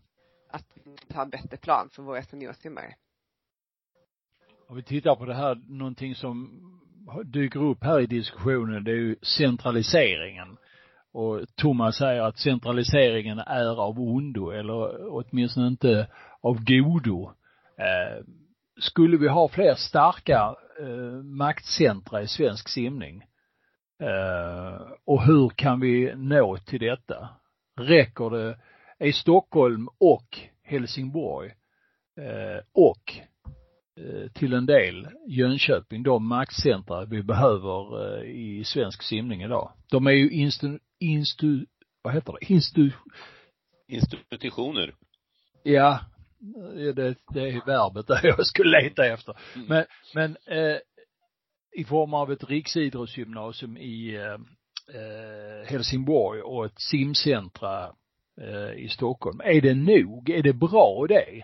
[0.49, 2.95] att vi måste ha en bättre plan för våra seniorsimmare.
[4.67, 6.61] Om vi tittar på det här, någonting som
[7.25, 10.57] dyker upp här i diskussionen, det är ju centraliseringen.
[11.11, 16.07] Och Thomas säger att centraliseringen är av ondo, eller åtminstone inte
[16.41, 17.31] av godo.
[17.77, 18.23] Eh,
[18.79, 23.23] skulle vi ha fler starka eh, maktcentra i svensk simning.
[24.03, 27.29] Eh, och hur kan vi nå till detta?
[27.79, 28.57] Räcker det,
[28.99, 31.47] är Stockholm och Helsingborg
[32.21, 33.13] eh, och
[33.99, 39.71] eh, till en del Jönköping de maktcentra vi behöver eh, i svensk simning idag.
[39.91, 41.65] De är ju instu, instu
[42.01, 42.91] vad heter det, instu,
[43.87, 44.95] institutioner.
[45.63, 45.99] Ja,
[46.95, 49.37] det, det är verbet där jag skulle leta efter.
[49.55, 49.67] Mm.
[49.67, 50.77] Men, men eh,
[51.75, 54.33] i form av ett riksidrottsgymnasium i eh,
[54.95, 57.95] eh, Helsingborg och ett simcentra
[58.41, 59.41] eh, i Stockholm.
[59.43, 60.29] Är det nog?
[60.29, 61.43] Är det bra det?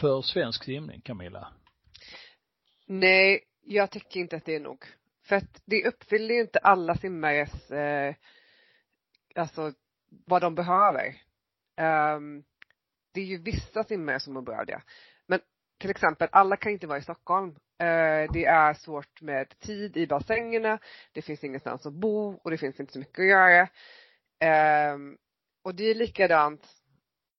[0.00, 1.52] För svensk simning, Camilla?
[2.86, 4.84] Nej, jag tycker inte att det är nog.
[5.24, 8.14] För att det uppfyller ju inte alla simmares, eh,
[9.34, 9.72] alltså
[10.26, 11.14] vad de behöver.
[12.16, 12.44] Um,
[13.12, 14.82] det är ju vissa simmare som mår bra av det.
[15.26, 15.40] Men
[15.80, 17.48] till exempel, alla kan inte vara i Stockholm.
[17.78, 20.78] Eh, det är svårt med tid i bassängerna,
[21.12, 23.68] det finns ingenstans att bo och det finns inte så mycket att göra.
[24.40, 25.16] Ehm,
[25.62, 26.66] och det är likadant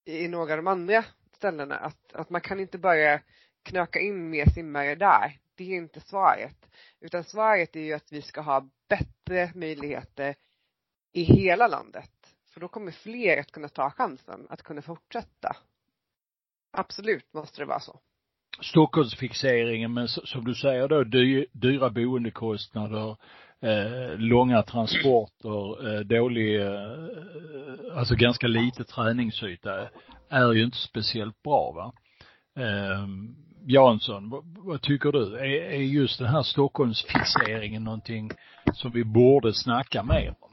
[0.05, 1.05] i några av de andra
[1.35, 3.19] ställena, att, att man kan inte bara
[3.63, 5.39] knöka in mer simmare där.
[5.55, 6.69] Det är inte svaret.
[6.99, 10.35] Utan svaret är ju att vi ska ha bättre möjligheter
[11.13, 12.22] i hela landet.
[12.53, 15.55] För då kommer fler att kunna ta chansen att kunna fortsätta.
[16.77, 17.99] Absolut måste det vara så.
[18.61, 21.03] Stockholmsfixeringen, men som du säger då,
[21.53, 23.17] dyra boendekostnader,
[23.59, 29.89] eh, långa transporter, eh, dålig, eh, alltså ganska lite träningsyta
[30.29, 31.93] är ju inte speciellt bra va.
[32.63, 33.07] Eh,
[33.65, 35.37] Jansson, vad, vad, tycker du?
[35.37, 38.31] Är, är just den här Stockholmsfixeringen någonting
[38.73, 40.52] som vi borde snacka mer om?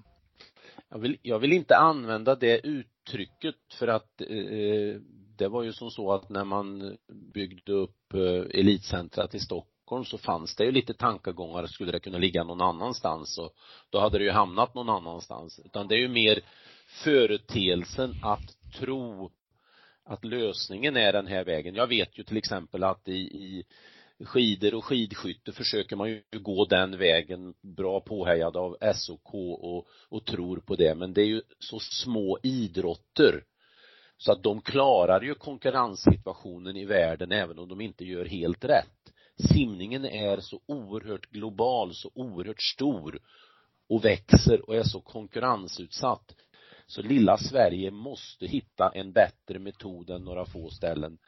[0.90, 4.96] Jag vill, jag vill inte använda det uttrycket för att eh, eh,
[5.36, 6.96] det var ju som så att när man
[7.34, 12.18] byggde upp eh, elitcentrat i Stockholm så fanns det ju lite tankegångar, skulle det kunna
[12.18, 13.54] ligga någon annanstans och
[13.90, 15.60] då hade det ju hamnat någon annanstans.
[15.64, 16.40] Utan det är ju mer
[16.86, 19.30] företeelsen att tro
[20.04, 21.74] att lösningen är den här vägen.
[21.74, 23.64] Jag vet ju till exempel att i, i
[24.24, 30.24] skidor och skidskytte försöker man ju gå den vägen, bra påhejad av SOK och, och
[30.26, 33.44] tror på det, men det är ju så små idrotter
[34.16, 39.12] så att de klarar ju konkurrenssituationen i världen även om de inte gör helt rätt.
[39.54, 43.18] Simningen är så oerhört global, så oerhört stor
[43.88, 46.34] och växer och är så konkurrensutsatt.
[46.86, 51.18] Så lilla Sverige måste hitta en bättre metod än några få ställen.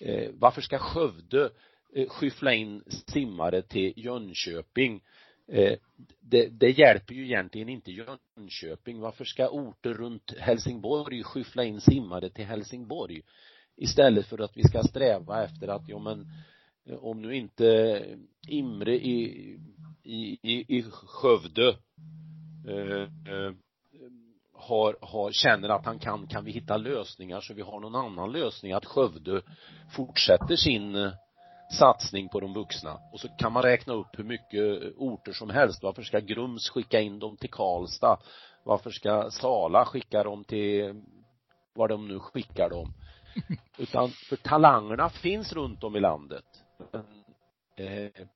[0.00, 1.50] Eh, varför ska Skövde
[1.92, 5.02] Eh, skyffla in simmare till Jönköping
[5.48, 5.78] eh,
[6.20, 9.00] det, det, hjälper ju egentligen inte Jönköping.
[9.00, 13.22] Varför ska orter runt Helsingborg skyffla in simmare till Helsingborg?
[13.76, 16.26] Istället för att vi ska sträva efter att, ja men
[16.86, 18.04] eh, om nu inte
[18.48, 19.58] Imre i,
[20.02, 21.68] i, i, i Skövde
[22.68, 23.02] eh,
[23.34, 23.52] eh,
[24.52, 28.32] har, har, känner att han kan, kan vi hitta lösningar så vi har någon annan
[28.32, 29.42] lösning att Skövde
[29.96, 31.12] fortsätter sin
[31.70, 35.82] satsning på de vuxna och så kan man räkna upp hur mycket orter som helst.
[35.82, 38.18] Varför ska Grums skicka in dem till Karlstad?
[38.64, 41.02] Varför ska Sala skicka dem till
[41.74, 42.92] var de nu skickar dem?
[43.78, 46.44] Utan för talangerna finns runt om i landet.
[47.76, 48.26] Eh,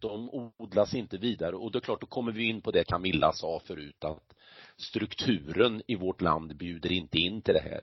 [0.00, 3.32] de odlas inte vidare och det är klart, då kommer vi in på det Camilla
[3.32, 4.34] sa förut att
[4.76, 7.80] strukturen i vårt land bjuder inte in till det här.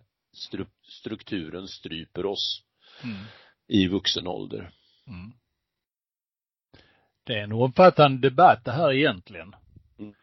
[0.84, 2.64] strukturen stryper oss.
[3.04, 3.18] Mm
[3.68, 4.72] i vuxen ålder.
[5.08, 5.34] Mm.
[7.24, 9.56] Det är en omfattande debatt det här egentligen.
[10.00, 10.14] Mm.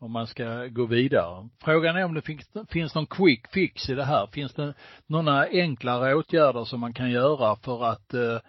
[0.00, 1.48] Om man ska gå vidare.
[1.60, 4.26] Frågan är om det finns, finns någon quick fix i det här.
[4.26, 4.74] Finns det
[5.06, 8.40] några enklare åtgärder som man kan göra för att eh,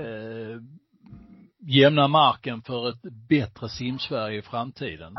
[0.00, 0.60] eh,
[1.58, 5.14] jämna marken för ett bättre simsverige i framtiden?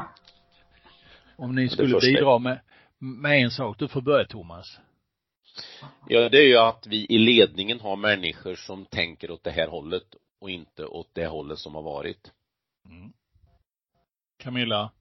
[1.38, 2.60] Om ni skulle bidra med,
[2.98, 3.80] med en sak.
[3.80, 4.80] Du får börja Thomas.
[6.08, 9.68] Ja, det är ju att vi i ledningen har människor som tänker åt det här
[9.68, 12.32] hållet och inte åt det hållet som har varit.
[12.86, 13.14] Mm.
[14.38, 14.92] Camilla?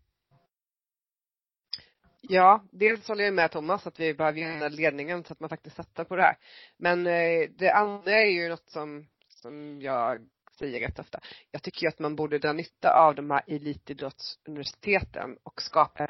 [2.21, 5.77] Ja, dels håller jag med Thomas att vi behöver ändra ledningen så att man faktiskt
[5.77, 6.37] satsar på det här.
[6.77, 10.19] Men eh, det andra är ju något som, som jag
[10.59, 11.21] säger rätt ofta.
[11.51, 16.09] Jag tycker ju att man borde dra nytta av de här elitidrottsuniversiteten och skapa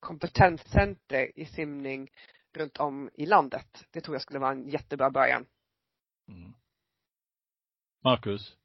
[0.00, 2.10] kompetenscenter i simning
[2.56, 3.84] runt om i landet.
[3.90, 5.44] Det tror jag skulle vara en jättebra början.
[6.28, 6.52] Mm.
[8.04, 8.56] Marcus?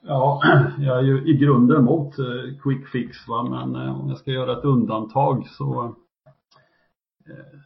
[0.00, 0.42] Ja,
[0.78, 4.30] jag är ju i grunden emot eh, quick fix va, men eh, om jag ska
[4.30, 5.84] göra ett undantag så
[7.26, 7.60] eh,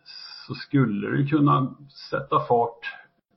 [0.47, 1.75] så skulle det kunna
[2.11, 2.81] sätta fart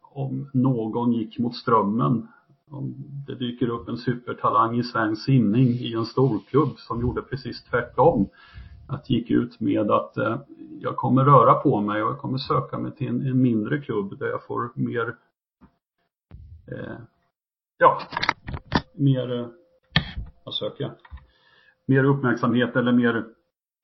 [0.02, 2.28] om någon gick mot strömmen.
[2.71, 2.95] Om
[3.28, 8.30] det dyker upp en supertalang i svensk simning i en storklubb som gjorde precis tvärtom
[8.88, 10.17] att gick ut med att
[10.81, 14.19] jag kommer röra på mig och jag kommer söka mig till en, en mindre klubb
[14.19, 15.15] där jag får mer
[16.71, 16.97] eh,
[17.77, 17.99] ja,
[18.93, 19.47] mer, eh,
[20.43, 20.91] vad söker jag?
[21.85, 23.25] Mer uppmärksamhet eller mer,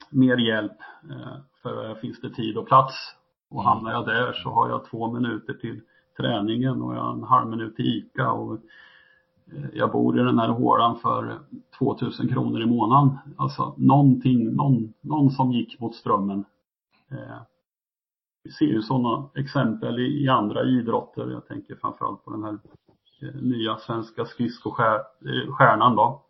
[0.10, 0.77] mer hjälp.
[1.10, 2.93] Eh, för finns det tid och plats.
[3.49, 5.81] Och hamnar jag där så har jag två minuter till
[6.17, 8.53] träningen och jag har en halv minut till ICA och
[9.51, 11.39] eh, jag bor i den här hålan för
[11.77, 13.17] 2000 kronor i månaden.
[13.38, 16.45] Alltså någonting, någon, någon som gick mot strömmen.
[17.12, 17.41] Eh,
[18.44, 21.30] vi ser ju sådana exempel i, andra idrotter.
[21.32, 22.60] Jag tänker framförallt på den här
[23.22, 26.22] eh, nya svenska skridskostjärnan då.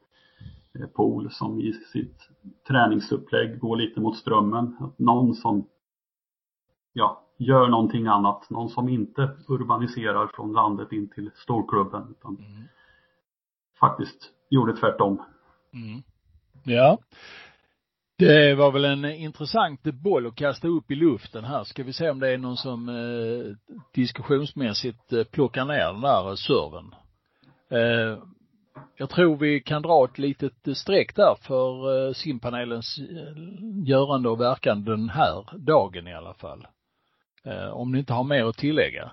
[0.93, 2.29] Pool som i sitt
[2.67, 4.77] träningsupplägg går lite mot strömmen.
[4.79, 5.67] Att någon som
[6.93, 8.49] ja, gör någonting annat.
[8.49, 12.15] Någon som inte urbaniserar från landet in till storklubben.
[12.19, 12.67] Utan mm
[13.79, 15.21] faktiskt gjorde tvärtom.
[15.73, 16.03] Mm.
[16.63, 16.97] Ja.
[18.17, 21.63] Det var väl en intressant boll att kasta upp i luften här.
[21.63, 26.35] Ska vi se om det är någon som eh, diskussionsmässigt eh, plockar ner den där
[26.35, 26.95] serven.
[27.71, 28.23] Eh,
[28.97, 33.33] jag tror vi kan dra ett litet streck där för eh, simpanelens eh,
[33.85, 36.67] görande och verkan den här dagen i alla fall.
[37.43, 39.11] Eh, om ni inte har mer att tillägga.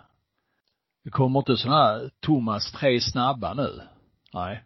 [1.04, 3.80] Det kommer inte sådana här Thomas tre snabba nu.
[4.34, 4.64] Nej.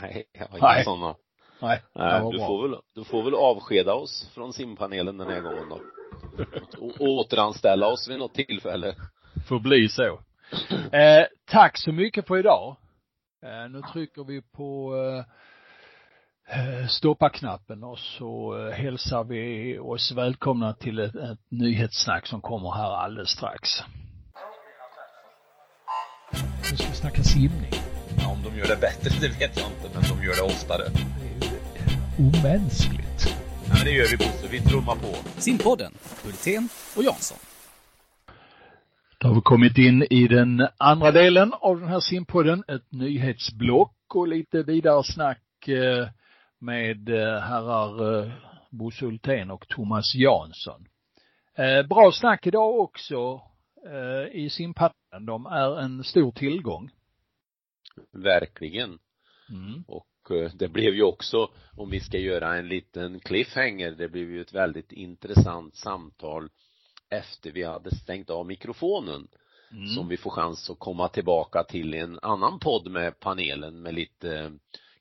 [0.00, 1.14] Nej, jag har inga sådana.
[1.60, 1.82] Nej.
[1.94, 5.80] Nej, du får väl, du får väl avskeda oss från simpanelen den här gången då.
[6.78, 8.94] Och återanställa oss vid något tillfälle.
[9.48, 10.20] Får bli så.
[10.92, 12.76] Eh, tack så mycket för idag.
[13.42, 14.94] Eh, nu trycker vi på
[16.48, 22.70] eh, stoppa-knappen och så eh, hälsar vi oss välkomna till ett, ett nyhetssnack som kommer
[22.70, 23.68] här alldeles strax.
[26.70, 27.72] Nu ska vi snacka simning.
[28.18, 31.09] Ja, om de gör det bättre, det vet jag inte, men de gör det oftare.
[32.20, 33.36] Det är ju omänskligt.
[33.68, 35.40] Ja, men det gör vi Bosse, vi trummar på.
[35.40, 35.92] Simpodden,
[36.24, 37.38] Hultén och Jansson.
[39.18, 44.14] Då har vi kommit in i den andra delen av den här simpodden, ett nyhetsblock
[44.14, 46.08] och lite vidare snack eh,
[46.58, 48.32] med eh, herrar eh,
[48.70, 50.86] Bosse Hultén och Thomas Jansson.
[51.88, 53.40] Bra snack idag också
[54.32, 55.26] i simpadden.
[55.26, 56.90] De är en stor tillgång.
[58.12, 58.98] Verkligen.
[59.50, 59.84] Mm.
[59.88, 64.40] Och det blev ju också, om vi ska göra en liten cliffhanger, det blev ju
[64.40, 66.50] ett väldigt intressant samtal
[67.10, 69.28] efter vi hade stängt av mikrofonen
[69.72, 69.86] mm.
[69.86, 73.94] som vi får chans att komma tillbaka till i en annan podd med panelen med
[73.94, 74.50] lite eh,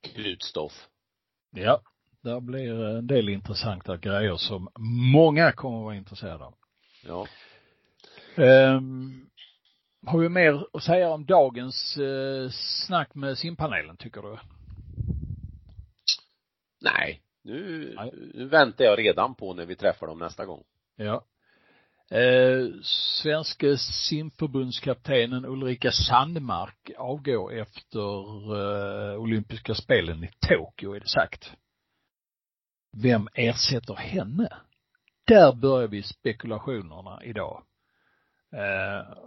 [0.01, 0.87] knutstoff.
[1.51, 1.81] Ja,
[2.21, 4.69] där blir en del intressanta grejer som
[5.13, 6.53] många kommer att vara intresserade av.
[7.05, 7.27] Ja.
[8.75, 9.29] Um,
[10.05, 12.49] har vi mer att säga om dagens uh,
[12.85, 14.37] snack med simpanelen tycker du?
[16.81, 18.11] Nej, nu, Nej.
[18.33, 20.63] nu väntar jag redan på när vi träffar dem nästa gång.
[20.95, 21.25] Ja.
[22.11, 22.67] Eh,
[23.21, 27.99] svenske simförbundskaptenen Ulrika Sandmark avgår efter
[28.55, 31.51] eh, olympiska spelen i Tokyo är det sagt.
[32.91, 34.49] Vem ersätter henne?
[35.27, 37.63] Där börjar vi spekulationerna idag.
[38.53, 39.17] Eh,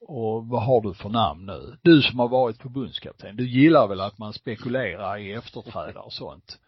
[0.00, 1.76] och vad har du för namn nu?
[1.82, 6.58] Du som har varit förbundskapten, du gillar väl att man spekulerar i efterträdare och sånt?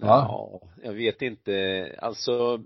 [0.00, 1.96] Ja, jag vet inte.
[1.98, 2.62] Alltså,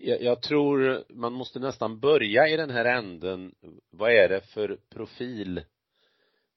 [0.00, 3.54] jag, jag, tror man måste nästan börja i den här änden.
[3.90, 5.60] Vad är det för profil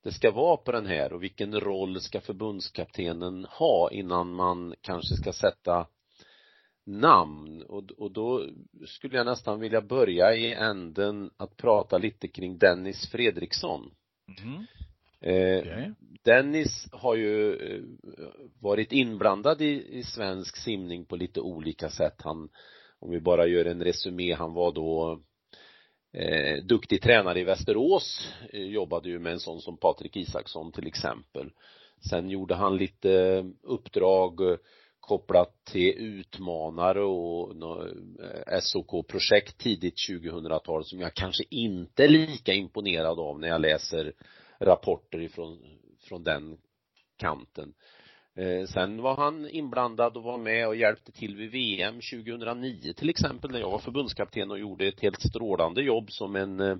[0.04, 5.16] det ska vara på den här och vilken roll ska förbundskaptenen ha innan man kanske
[5.16, 5.88] ska sätta
[6.86, 8.50] namn och, och då
[8.86, 13.92] skulle jag nästan vilja börja i änden att prata lite kring Dennis Fredriksson.
[14.42, 14.66] Mm.
[15.20, 15.92] Eh, okay.
[16.28, 17.82] Dennis har ju eh,
[18.62, 22.16] varit inblandad i, i svensk simning på lite olika sätt.
[22.18, 22.50] Han,
[23.00, 25.22] om vi bara gör en resumé, han var då
[26.14, 30.88] eh, duktig tränare i Västerås, eh, jobbade ju med en sån som Patrik Isaksson till
[30.88, 31.52] exempel.
[32.10, 34.40] Sen gjorde han lite eh, uppdrag
[35.00, 37.56] kopplat till utmanare och
[38.62, 44.14] SOK-projekt tidigt 2000-tal som jag kanske inte är lika imponerad av när jag läser
[44.60, 45.77] rapporter ifrån
[46.08, 46.58] från den
[47.18, 47.74] kanten.
[48.38, 53.10] Eh, sen var han inblandad och var med och hjälpte till vid VM 2009 till
[53.10, 56.78] exempel när jag var förbundskapten och gjorde ett helt strålande jobb som en eh,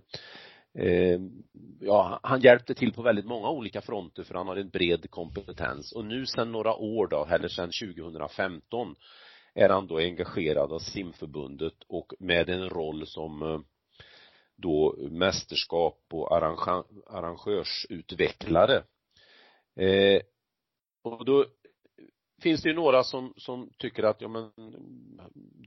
[0.74, 1.20] eh,
[1.80, 5.92] ja, han hjälpte till på väldigt många olika fronter för han har en bred kompetens
[5.92, 8.96] och nu sedan några år då, eller sedan 2015
[9.54, 13.64] är han då engagerad av simförbundet och med en roll som
[14.56, 16.38] då mästerskap och
[17.16, 18.84] arrangörsutvecklare
[19.78, 20.22] Eh,
[21.04, 21.46] och då
[22.42, 24.52] finns det ju några som, som tycker att, ja men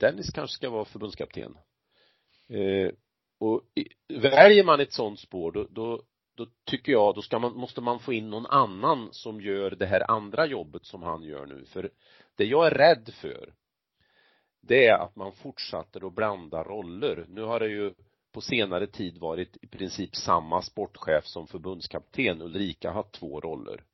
[0.00, 1.58] Dennis kanske ska vara förbundskapten.
[2.48, 2.92] Eh,
[3.38, 3.62] och
[4.08, 6.02] väljer man ett sånt spår då, då,
[6.36, 9.86] då tycker jag, då ska man, måste man få in någon annan som gör det
[9.86, 11.64] här andra jobbet som han gör nu.
[11.64, 11.90] För
[12.34, 13.54] det jag är rädd för,
[14.60, 17.26] det är att man fortsätter att blanda roller.
[17.28, 17.94] Nu har det ju
[18.32, 22.42] på senare tid varit i princip samma sportchef som förbundskapten.
[22.42, 23.84] Ulrika har haft två roller.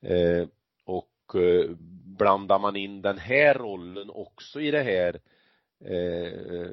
[0.00, 0.48] Eh,
[0.84, 1.70] och eh,
[2.18, 5.20] blandar man in den här rollen också i det här
[5.84, 6.70] eh,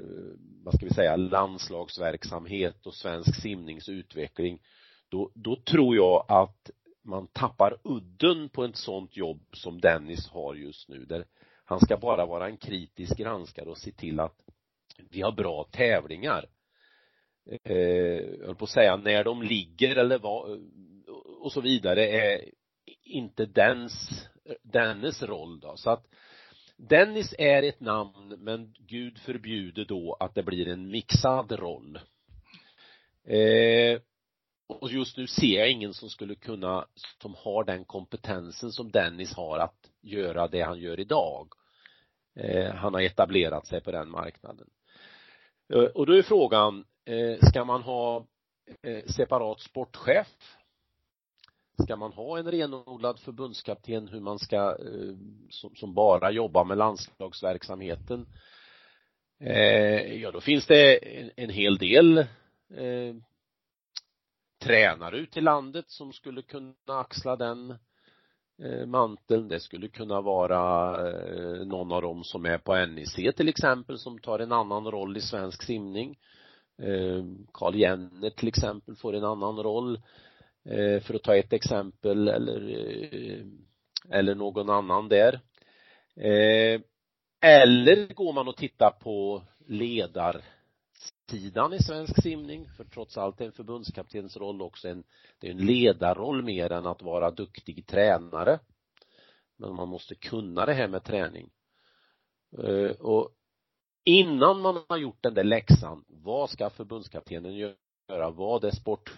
[0.64, 4.60] vad ska vi säga, landslagsverksamhet och svensk simningsutveckling
[5.10, 6.70] då, då tror jag att
[7.04, 11.26] man tappar udden på ett sånt jobb som Dennis har just nu där
[11.66, 14.42] han ska bara vara en kritisk granskare och se till att
[15.10, 16.46] vi har bra tävlingar.
[17.64, 20.62] Eh, jag höll på att säga när de ligger eller vad
[21.40, 22.50] och så vidare är
[23.06, 24.28] inte dens,
[24.62, 25.78] dennes roll då.
[25.78, 26.08] Så att
[26.78, 32.00] Dennis är ett namn men Gud förbjuder då att det blir en mixad roll.
[33.24, 34.00] Eh,
[34.68, 36.86] och just nu ser jag ingen som skulle kunna,
[37.22, 41.54] som har den kompetensen som Dennis har att göra det han gör idag.
[42.36, 44.68] Eh, han har etablerat sig på den marknaden.
[45.74, 48.26] Eh, och då är frågan, eh, ska man ha
[48.84, 50.28] eh, separat sportchef
[51.84, 55.16] ska man ha en renodlad förbundskapten hur man ska, eh,
[55.50, 58.26] som, som bara jobbar med landslagsverksamheten
[59.40, 63.16] eh, ja då finns det en, en hel del eh,
[64.64, 67.76] tränare ute i landet som skulle kunna axla den
[68.64, 69.48] eh, manteln.
[69.48, 74.20] Det skulle kunna vara eh, någon av dem som är på NIC till exempel som
[74.20, 76.18] tar en annan roll i svensk simning.
[77.52, 80.02] Karl Jenner till exempel får en annan roll.
[80.66, 83.46] Eh, för att ta ett exempel eller eh,
[84.10, 85.34] eller någon annan där
[86.16, 86.82] eh,
[87.42, 90.44] eller går man och tittar på ledarsidan
[91.74, 95.04] i svensk simning, för trots allt är en förbundskaptens roll också en,
[95.40, 98.60] det är en ledarroll mer än att vara duktig tränare.
[99.58, 101.50] Men man måste kunna det här med träning.
[103.00, 103.30] Och
[104.04, 109.14] innan man har gjort den där läxan, vad ska förbundskaptenen göra, vad är sport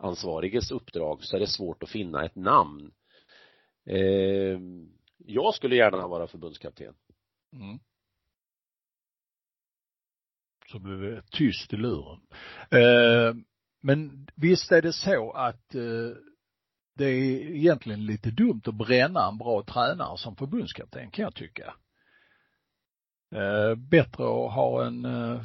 [0.00, 2.92] ansvariges uppdrag, så är det svårt att finna ett namn.
[3.86, 4.58] Eh,
[5.18, 6.94] jag skulle gärna vara förbundskapten.
[7.52, 7.78] Mm
[10.70, 12.20] så blev det tyst i luren.
[12.70, 13.34] Eh,
[13.82, 16.16] men visst är det så att eh,
[16.96, 21.74] det är egentligen lite dumt att bränna en bra tränare som förbundskapten kan jag tycka.
[23.34, 25.42] Eh, bättre att ha en eh,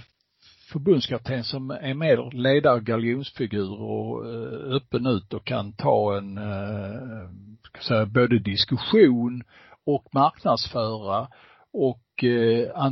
[0.65, 7.29] förbundskapten som är mer ledargaljonsfigur och eh, öppen ut och kan ta en, eh,
[7.63, 9.43] ska säga, både diskussion
[9.85, 11.27] och marknadsföra
[11.73, 12.91] och eh,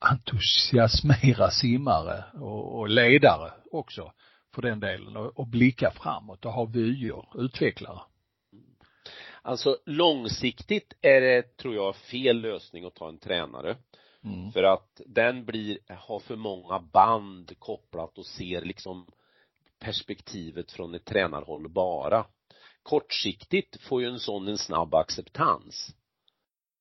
[0.00, 4.12] entusiasmera simmare och, ledare också
[4.54, 8.00] för den delen och blicka framåt och ha vyer, utvecklare.
[9.42, 13.76] Alltså långsiktigt är det, tror jag, fel lösning att ta en tränare.
[14.24, 14.52] Mm.
[14.52, 19.06] För att den blir, har för många band kopplat och ser liksom
[19.78, 22.26] perspektivet från ett tränarhåll bara.
[22.82, 25.94] Kortsiktigt får ju en sån en snabb acceptans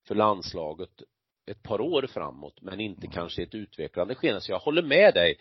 [0.08, 1.02] för landslaget
[1.46, 3.12] ett par år framåt men inte mm.
[3.12, 4.42] kanske ett utvecklande skede.
[4.42, 5.38] Så jag håller med dig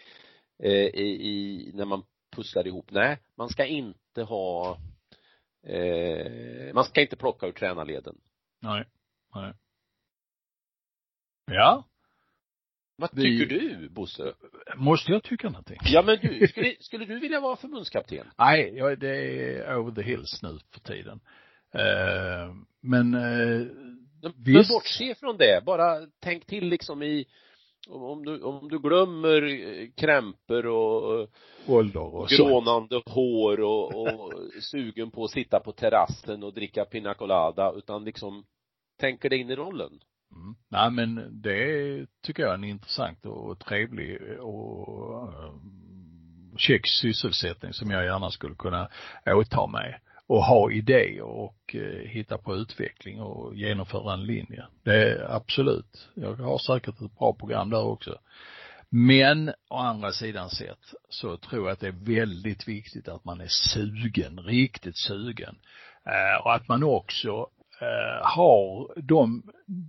[0.63, 2.05] eh, i, i, när man
[2.37, 2.91] pusslar ihop.
[2.91, 4.79] Nej, man ska inte ha
[5.67, 8.21] eh, man ska inte plocka ur tränarleden.
[8.61, 8.85] Nej,
[9.35, 9.55] nej.
[11.47, 11.85] Ja.
[12.97, 13.59] Vad tycker Vi...
[13.59, 14.35] du, Bosse?
[14.77, 15.79] Måste jag tycka någonting?
[15.85, 18.27] Ja, men du, skulle, skulle du vilja vara förbundskapten?
[18.39, 21.21] Nej, ja, det är over the hills nu för tiden.
[21.75, 23.67] Uh, men uh,
[24.23, 27.27] men bortse från det, bara tänk till liksom i
[27.89, 31.29] om du, om du glömmer eh, krämpor och
[31.67, 33.09] ålder och grånande sånt.
[33.09, 38.45] hår och, och sugen på att sitta på terrassen och dricka pina colada utan liksom
[39.01, 40.01] tänker dig in i rollen.
[40.33, 40.55] Mm.
[40.69, 45.33] Nej men det tycker jag är en intressant och trevlig och
[46.57, 48.89] käck check sysselsättning som jag gärna skulle kunna
[49.27, 54.67] åta mig och ha idéer och eh, hitta på utveckling och genomföra en linje.
[54.83, 56.09] Det är absolut.
[56.15, 58.19] Jag har säkert ett bra program där också.
[58.89, 63.41] Men å andra sidan sett så tror jag att det är väldigt viktigt att man
[63.41, 65.59] är sugen, riktigt sugen.
[66.05, 67.49] Eh, och att man också
[67.83, 69.43] Eh, har de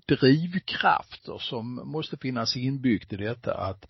[0.08, 3.86] drivkrafter som måste finnas inbyggt i detta att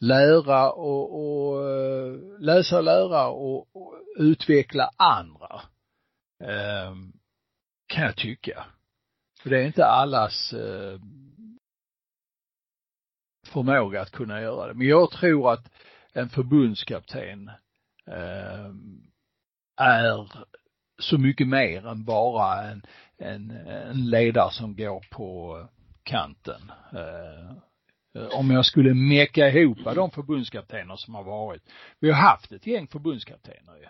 [0.00, 5.62] lära och, och eh, läsa, lära och, och utveckla andra
[6.42, 6.94] eh,
[7.86, 8.66] kan jag tycka.
[9.42, 11.00] För det är inte allas eh,
[13.46, 14.74] förmåga att kunna göra det.
[14.74, 15.72] Men jag tror att
[16.12, 17.50] en förbundskapten
[18.06, 18.70] eh,
[19.76, 20.28] är
[20.98, 22.82] så mycket mer än bara en,
[23.20, 25.58] en, en ledare som går på
[26.02, 26.72] kanten.
[26.92, 27.56] Eh,
[28.38, 31.62] om jag skulle mecka ihop de förbundskaptener som har varit.
[32.00, 33.86] Vi har haft ett gäng förbundskaptener ju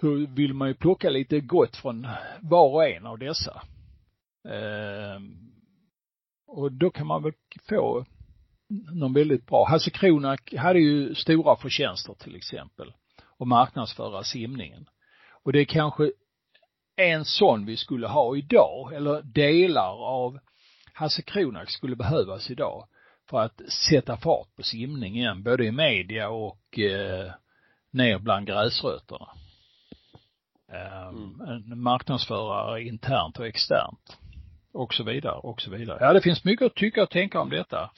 [0.00, 2.06] så vill man ju plocka lite gott från
[2.40, 3.62] var och en av dessa.
[4.48, 5.20] Eh,
[6.46, 7.32] och då kan man väl
[7.68, 8.04] få
[8.92, 9.68] någon väldigt bra.
[9.68, 12.92] Hasse Kronak hade ju stora förtjänster till exempel
[13.38, 14.86] och marknadsföra simningen.
[15.44, 16.12] Och det är kanske
[17.00, 20.38] en sån vi skulle ha idag, eller delar av
[20.92, 22.86] Hasse Kronak skulle behövas idag
[23.30, 27.32] för att sätta fart på simning igen, både i media och eh,
[27.90, 29.28] ner bland gräsrötterna.
[30.72, 31.40] Mm.
[31.40, 34.18] En marknadsförare internt och externt.
[34.72, 35.98] Och så vidare, och så vidare.
[36.00, 37.90] Ja, det finns mycket att tycka och tänka om detta.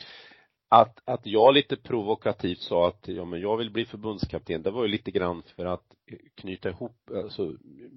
[0.69, 4.83] Att, att jag lite provokativt sa att, ja men jag vill bli förbundskapten, det var
[4.83, 5.85] ju lite grann för att
[6.35, 7.57] knyta ihop, alltså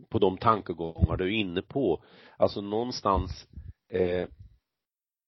[0.09, 2.03] på de tankegångar du är inne på.
[2.37, 3.47] Alltså någonstans
[3.89, 4.27] eh,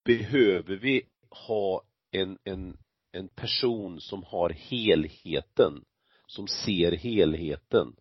[0.06, 1.02] behöver vi
[1.48, 2.78] ha en, en,
[3.12, 5.84] en person som har helheten,
[6.28, 7.96] som ser helheten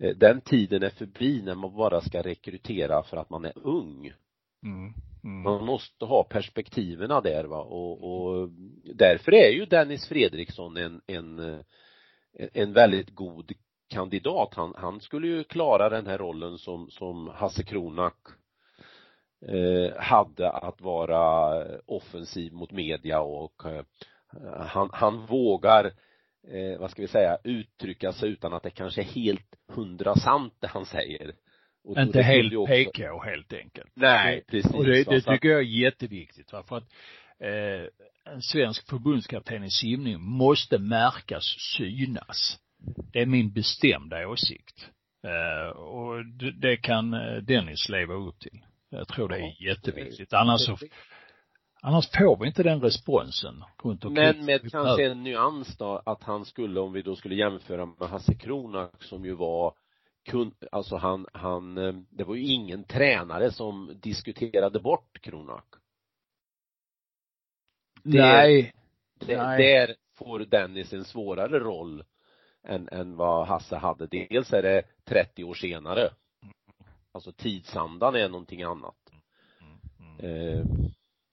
[0.00, 4.12] Eh, den tiden är förbi när man bara ska rekrytera för att man är ung.
[4.62, 4.92] Mm.
[5.24, 5.42] Mm.
[5.42, 8.48] Man måste ha perspektiven där va och, och
[8.94, 11.62] därför är ju Dennis Fredriksson en, en,
[12.32, 13.52] en väldigt god
[13.90, 14.54] kandidat.
[14.54, 18.16] Han, han skulle ju klara den här rollen som, som Hasse Kronak
[19.46, 23.84] eh, hade att vara offensiv mot media och eh,
[24.66, 25.92] han, han vågar
[26.48, 30.54] eh, vad ska vi säga, uttrycka sig utan att det kanske är helt hundra sant
[30.60, 31.34] det han säger.
[31.84, 32.74] Och, inte helt också...
[32.74, 33.92] PK helt enkelt.
[33.94, 34.74] Nej, precis.
[34.74, 36.62] Och det, det tycker jag är jätteviktigt va?
[36.62, 36.92] för att
[37.38, 41.44] eh, en svensk förbundskapten i simning måste märkas,
[41.76, 42.58] synas.
[43.12, 44.90] Det är min bestämda åsikt.
[45.24, 47.10] Uh, och det, det kan
[47.42, 48.64] Dennis leva upp till.
[48.90, 50.32] Jag tror det är jätteviktigt.
[50.32, 50.76] Annars så,
[51.82, 54.24] annars får vi inte den responsen runt omkring.
[54.24, 58.08] Men med kanske en nyans då, att han skulle, om vi då skulle jämföra med
[58.08, 59.74] Hasse Kronak som ju var
[60.24, 65.66] kun, alltså han, han, eh, det var ju ingen tränare som diskuterade bort Kronak.
[68.02, 68.72] Nej.
[69.20, 69.62] Det, Nej.
[69.62, 72.04] Där får Dennis en svårare roll
[72.62, 74.06] än, än vad Hasse hade.
[74.06, 76.10] Dels är det 30 år senare.
[77.12, 78.96] Alltså tidsandan är någonting annat.
[80.18, 80.64] Eh,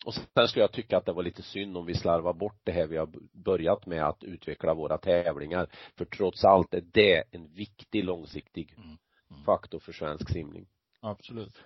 [0.05, 2.71] och sen skulle jag tycka att det var lite synd om vi slarvar bort det
[2.71, 5.69] här vi har börjat med att utveckla våra tävlingar.
[5.95, 8.97] För trots allt är det en viktig långsiktig mm.
[9.31, 9.43] Mm.
[9.43, 10.67] faktor för svensk simning.
[10.99, 11.63] Absolut.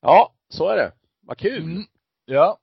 [0.00, 0.92] Ja, så är det.
[1.20, 1.62] Vad kul.
[1.62, 1.82] Mm.
[2.24, 2.58] Ja.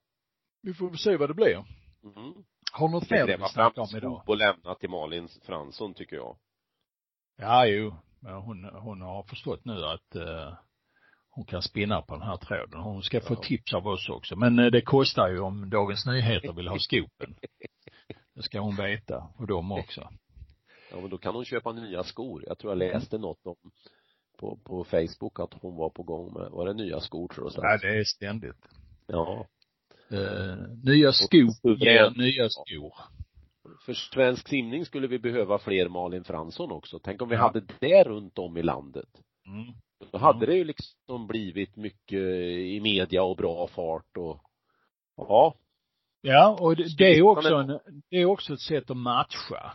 [0.61, 1.65] Vi får se vad det blir.
[2.03, 2.43] Mm.
[2.71, 4.23] Har något mer du snacka om idag?
[4.27, 6.37] och lämna till Malin Fransson tycker jag.
[7.37, 7.95] Ja, jo.
[8.19, 10.53] Men hon, hon har förstått nu att uh,
[11.29, 12.81] hon kan spinna på den här tråden.
[12.81, 13.41] Hon ska få ja.
[13.41, 14.35] tips av oss också.
[14.35, 17.35] Men uh, det kostar ju om Dagens Nyheter vill ha skopen.
[18.35, 19.27] Det ska hon veta.
[19.37, 20.09] Och de också.
[20.91, 22.43] Ja, men då kan hon köpa nya skor.
[22.47, 23.55] Jag tror jag läste något om
[24.39, 27.61] på, på Facebook att hon var på gång med, var det nya skor tror du?
[27.61, 28.65] Ja, det är ständigt.
[29.07, 29.47] Ja.
[30.13, 32.93] Uh, nya skor ger nya skor.
[33.85, 36.99] För svensk simning skulle vi behöva fler Malin Fransson också.
[36.99, 37.41] Tänk om vi ja.
[37.41, 39.09] hade det runt om i landet.
[39.47, 39.73] Mm.
[40.11, 40.49] Då hade mm.
[40.49, 44.41] det ju liksom blivit mycket i media och bra fart och
[45.17, 45.55] ja.
[46.21, 47.79] Ja, och det, det är också en,
[48.09, 49.73] det är också ett sätt att matcha.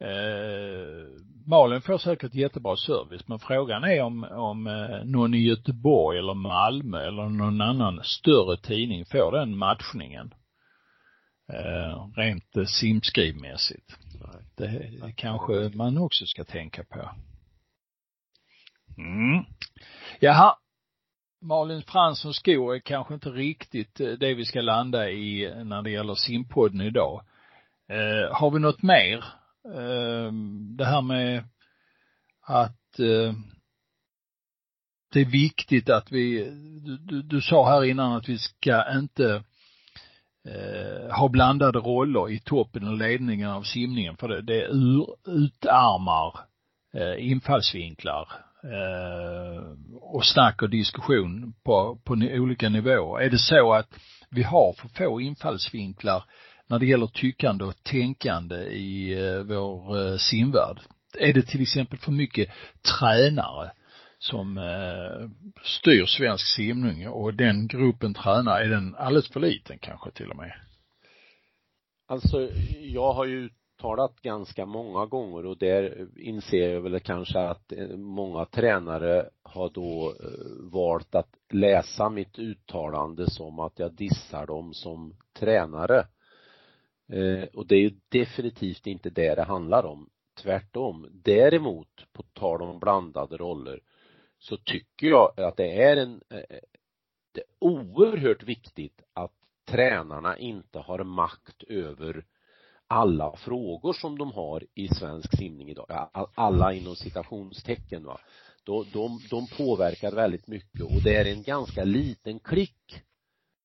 [0.00, 1.06] Eh,
[1.46, 6.34] Malin får säkert jättebra service, men frågan är om, om eh, någon i Göteborg eller
[6.34, 10.34] Malmö eller någon annan större tidning får den matchningen.
[11.52, 13.96] Eh, rent eh, simskrivmässigt.
[14.56, 17.10] Det, det kanske man också ska tänka på.
[18.98, 19.44] Mm.
[20.20, 20.56] Jaha.
[21.42, 25.90] Malin Franssons skor är kanske inte riktigt eh, det vi ska landa i när det
[25.90, 27.24] gäller simpodden idag.
[27.88, 29.24] Eh, har vi något mer
[29.64, 31.44] Ehm, det här med
[32.46, 33.34] att eh,
[35.12, 36.50] det är viktigt att vi,
[36.98, 39.42] du, du sa här innan att vi ska inte
[40.48, 46.38] eh, ha blandade roller i toppen och ledningen av simningen för det, det ur, utarmar
[46.94, 48.28] eh, infallsvinklar
[48.62, 49.62] eh,
[50.00, 53.22] och snack och diskussion på, på olika nivåer.
[53.22, 53.88] Är det så att
[54.30, 56.24] vi har för få infallsvinklar
[56.66, 60.80] när det gäller tyckande och tänkande i eh, vår eh, simvärld?
[61.18, 62.48] Är det till exempel för mycket
[62.98, 63.70] tränare
[64.18, 65.28] som eh,
[65.64, 70.36] styr svensk simning och den gruppen tränare, är den alldeles för liten kanske till och
[70.36, 70.52] med?
[72.06, 72.48] Alltså,
[72.80, 78.44] jag har ju uttalat ganska många gånger och där inser jag väl kanske att många
[78.44, 80.14] tränare har då
[80.72, 86.06] valt att läsa mitt uttalande som att jag dissar dem som tränare.
[87.12, 90.10] Eh, och det är ju definitivt inte det det handlar om.
[90.42, 91.06] Tvärtom.
[91.12, 93.80] Däremot, på tal om blandade roller,
[94.38, 96.60] så tycker jag att det är en, eh, eh
[97.32, 99.32] det är oerhört viktigt att
[99.64, 102.24] tränarna inte har makt över
[102.86, 106.08] alla frågor som de har i svensk simning idag.
[106.34, 108.20] Alla inom citationstecken va.
[108.64, 113.02] De, de, de påverkar väldigt mycket och det är en ganska liten klick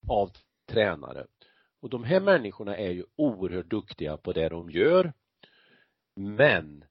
[0.07, 0.31] av
[0.69, 1.25] tränare
[1.82, 5.13] och de här människorna är ju oerhört duktiga på det de gör.
[6.15, 6.86] Men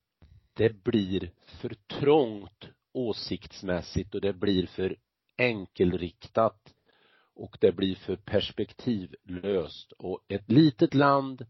[0.55, 1.31] det blir
[1.61, 4.97] för trångt åsiktsmässigt och det blir för
[5.39, 6.75] enkelriktat
[7.35, 11.47] och det blir för perspektivlöst och ett litet land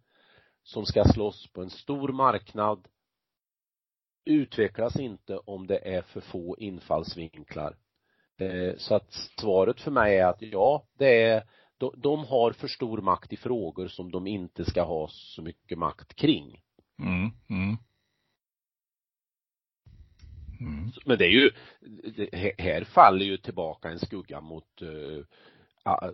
[0.62, 2.88] som ska slåss på en stor marknad
[4.24, 7.76] utvecklas inte om det är för få infallsvinklar.
[8.38, 11.44] Eh, så att svaret för mig är att ja, det är
[11.78, 15.78] de, de har för stor makt i frågor som de inte ska ha så mycket
[15.78, 16.62] makt kring.
[17.02, 17.76] Mm, mm.
[20.60, 20.90] Mm.
[21.06, 21.50] Men det är ju,
[22.12, 25.24] det, här faller ju tillbaka en skugga mot uh,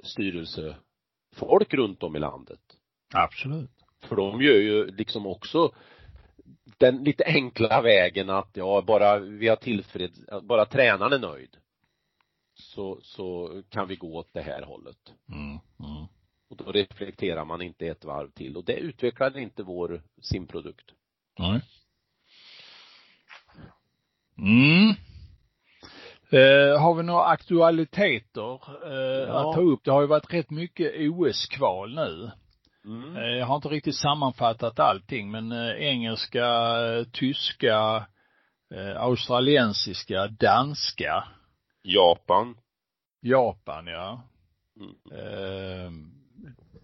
[0.02, 2.60] styrelsefolk runt om i landet.
[3.14, 3.70] Absolut.
[4.00, 5.74] För de gör ju liksom också
[6.78, 11.56] den lite enkla vägen att ja, bara vi har tillfreds, bara tränaren är nöjd
[12.54, 15.12] så, så kan vi gå åt det här hållet.
[15.28, 16.06] Mm, mm.
[16.50, 20.90] Och då reflekterar man inte ett varv till och det utvecklar inte vår simprodukt.
[21.38, 21.60] Nej.
[24.38, 24.94] Mm.
[26.30, 29.50] Eh, har vi några aktualiteter eh, ja.
[29.50, 29.84] att ta upp?
[29.84, 32.30] Det har ju varit rätt mycket OS-kval nu.
[32.84, 33.16] Mm.
[33.16, 38.06] Eh, Jag har inte riktigt sammanfattat allting men eh, engelska, eh, tyska,
[38.74, 41.24] eh, australiensiska, danska,
[41.84, 42.56] Japan.
[43.20, 44.22] Japan ja.
[44.80, 44.94] Mm.
[45.12, 45.92] Eh,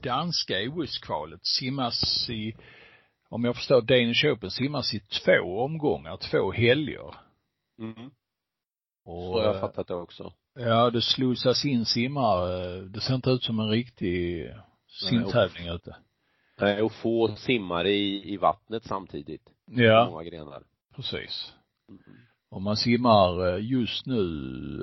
[0.02, 2.56] danska OS-kvalet simmas i,
[3.28, 7.14] om jag förstår Danish Open, simmas i två omgångar, två helger.
[7.78, 8.10] Mm.
[9.04, 10.32] Och, Så har jag eh, fattat det också.
[10.54, 12.80] Ja, det slussas in simmare.
[12.80, 14.50] Det ser inte ut som en riktig
[15.08, 15.96] simtävling ute.
[16.60, 19.52] Nej, och få simmare i, i vattnet samtidigt.
[19.66, 20.62] Ja, Många grenar.
[20.96, 21.54] precis.
[21.88, 22.00] Mm.
[22.50, 24.22] Om man simmar eh, just nu,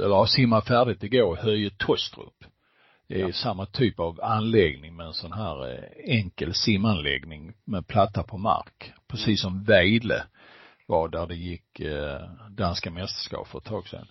[0.04, 2.44] eller har simmat färdigt igår, Höje Tostrup.
[3.08, 3.34] Det är Ja.
[3.34, 8.94] samma typ av anläggning med en sån här eh, enkel simanläggning med platta på mark.
[9.08, 10.24] Precis som Vejdle
[10.88, 14.08] var där det gick eh, danska mästerskap för ett tag sedan.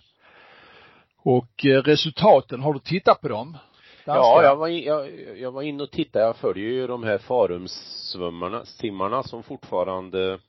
[1.17, 3.57] Och resultaten, har du tittat på dem?
[4.05, 4.19] Danska?
[4.21, 6.25] Ja, jag var, in, jag, jag var inne och tittade.
[6.25, 10.39] Jag följer ju de här Farumsvummarna, simmarna som fortfarande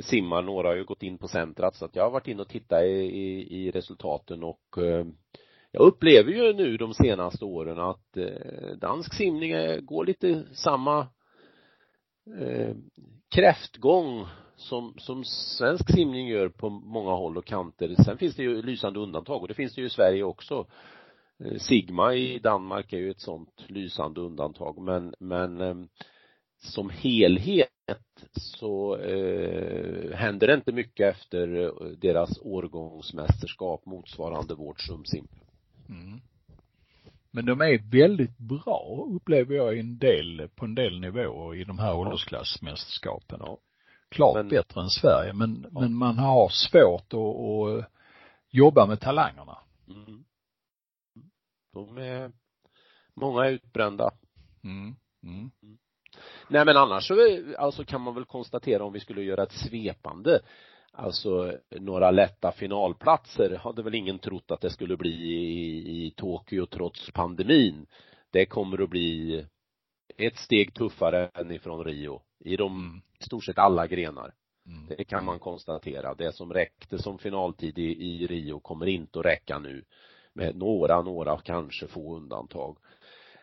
[0.00, 0.42] simmar.
[0.42, 2.82] Några har ju gått in på centrat så att jag har varit inne och tittat
[2.82, 5.06] i, i, i resultaten och eh,
[5.72, 11.06] jag upplever ju nu de senaste åren att eh, dansk simning är, går lite samma
[12.40, 12.74] eh,
[13.34, 14.26] kräftgång
[14.56, 17.94] som, som svensk simning gör på många håll och kanter.
[18.04, 20.66] Sen finns det ju lysande undantag och det finns det ju i Sverige också.
[21.44, 25.74] Eh, Sigma i Danmark är ju ett sånt lysande undantag men, men eh,
[26.62, 27.68] som helhet
[28.32, 35.28] så eh, händer det inte mycket efter eh, deras årgångsmästerskap motsvarande vårt sumsim.
[35.88, 36.20] Mm.
[37.30, 41.64] Men de är väldigt bra upplever jag i en del, på en del nivåer i
[41.64, 43.40] de här åldersklassmästerskapen.
[43.42, 43.58] Ja.
[44.08, 45.80] Klart Men- bättre än Sverige men, Ja.
[45.80, 47.92] men man har svårt att, att
[48.50, 49.58] jobba med talangerna.
[49.88, 50.24] Mm.
[51.72, 52.32] De är,
[53.14, 54.10] många är utbrända.
[54.64, 54.94] Mm.
[55.22, 55.50] Mm.
[56.52, 57.14] Nej men annars så
[57.58, 60.40] alltså kan man väl konstatera om vi skulle göra ett svepande
[60.94, 66.66] Alltså några lätta finalplatser hade väl ingen trott att det skulle bli i, i Tokyo
[66.66, 67.86] trots pandemin.
[68.30, 69.44] Det kommer att bli
[70.16, 73.02] ett steg tuffare än ifrån Rio i de Mm.
[73.20, 74.34] stort sett alla grenar.
[74.66, 74.86] Mm.
[74.96, 76.14] Det kan man konstatera.
[76.14, 79.84] Det som räckte som finaltid i, i Rio kommer inte att räcka nu.
[80.32, 82.76] Med några, några kanske få undantag.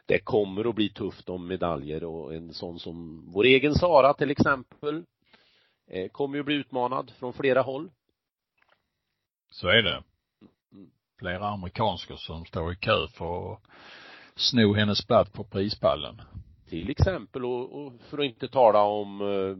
[0.09, 4.31] Det kommer att bli tufft om medaljer och en sån som vår egen Sara till
[4.31, 5.03] exempel
[5.87, 7.91] eh, kommer ju bli utmanad från flera håll.
[9.51, 10.03] Så är det.
[10.71, 10.89] Mm.
[11.19, 13.61] Flera amerikansker som står i kö för att
[14.35, 16.21] sno hennes plats på prispallen.
[16.69, 19.57] Till exempel och, och för att inte tala om eh,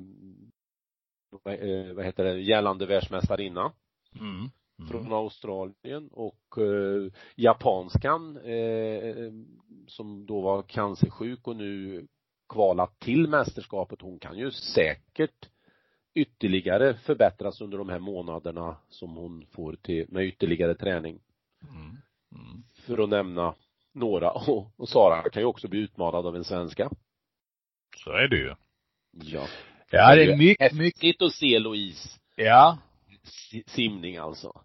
[1.44, 3.72] vad, eh, vad heter det, gällande världsmästarinna
[4.20, 4.50] Mm.
[4.90, 9.32] från Australien och eh, japanskan eh,
[9.90, 12.08] som då var cancersjuk och nu
[12.50, 14.02] kvalat till mästerskapet.
[14.02, 15.50] Hon kan ju säkert
[16.16, 21.20] ytterligare förbättras under de här månaderna som hon får till, med ytterligare träning.
[21.70, 21.98] Mm.
[22.36, 22.64] Mm.
[22.74, 23.56] För att nämna
[23.94, 24.32] några.
[24.32, 26.90] Och, och Sara kan ju också bli utmanad av en svenska.
[27.98, 28.56] Så är det ju.
[29.12, 29.48] Ja.
[29.92, 32.78] Ja, det är mycket, mycket, att se Louise ja.
[33.24, 34.62] si- simning alltså.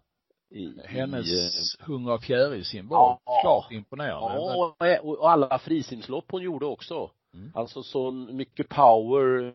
[0.55, 3.41] I, Hennes i, eh, 100 fjärilsim var Ja.
[3.41, 4.35] klart imponerande.
[4.35, 7.11] Ja, och, och alla frisimslopp hon gjorde också.
[7.33, 7.51] Mm.
[7.55, 9.53] Alltså så mycket power,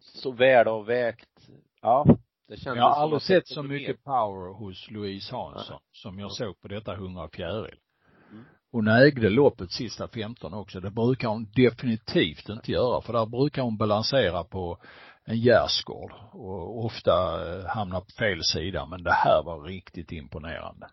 [0.00, 1.48] så välavvägt.
[1.82, 2.06] Ja,
[2.48, 6.60] det kändes Jag har aldrig sett så mycket power hos Louise Hansson som jag såg
[6.60, 7.74] på detta 100 fjäril.
[8.32, 8.44] Mm.
[8.72, 10.80] Hon ägde loppet sista 15 också.
[10.80, 14.78] Det brukar hon definitivt inte göra för där brukar hon balansera på
[15.30, 17.12] en gärdsgård och ofta
[17.48, 20.90] eh, hamna på fel sida men det här var riktigt imponerande.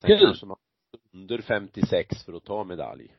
[0.00, 0.56] Sen kanske man
[1.12, 3.16] under 56 för att ta medalj.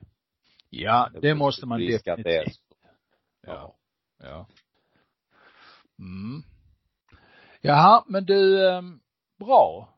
[0.69, 2.59] Ja, det måste man det är definitivt.
[3.47, 3.75] Ja.
[4.19, 4.47] Ja.
[5.99, 6.43] Mm.
[7.61, 8.81] Jaha, men du, eh,
[9.39, 9.89] bra.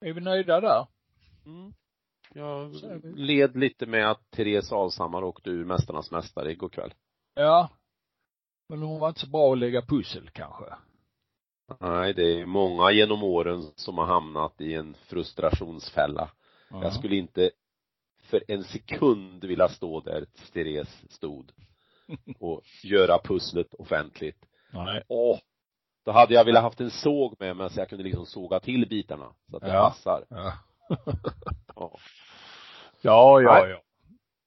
[0.00, 0.86] Är vi nöjda där?
[1.46, 1.72] Mm.
[2.34, 2.74] Jag
[3.16, 6.94] led lite med att Therese Alshammar åkte ur Mästarnas mästare igår kväll.
[7.34, 7.70] Ja.
[8.68, 10.64] Men hon var inte så bra att lägga pussel kanske.
[11.80, 16.30] Nej, det är många genom åren som har hamnat i en frustrationsfälla.
[16.70, 16.82] Ja.
[16.82, 17.50] Jag skulle inte
[18.22, 21.52] för en sekund vilja stå där Therese stod
[22.40, 24.44] och göra pusslet offentligt.
[24.72, 25.02] Nej.
[25.08, 25.38] Åh!
[26.04, 28.88] Då hade jag velat haft en såg med mig så jag kunde liksom såga till
[28.88, 29.88] bitarna så att det Ja.
[29.90, 30.24] passar.
[30.30, 30.52] Ja.
[31.74, 31.98] Ja.
[33.00, 33.80] ja, ja, ja.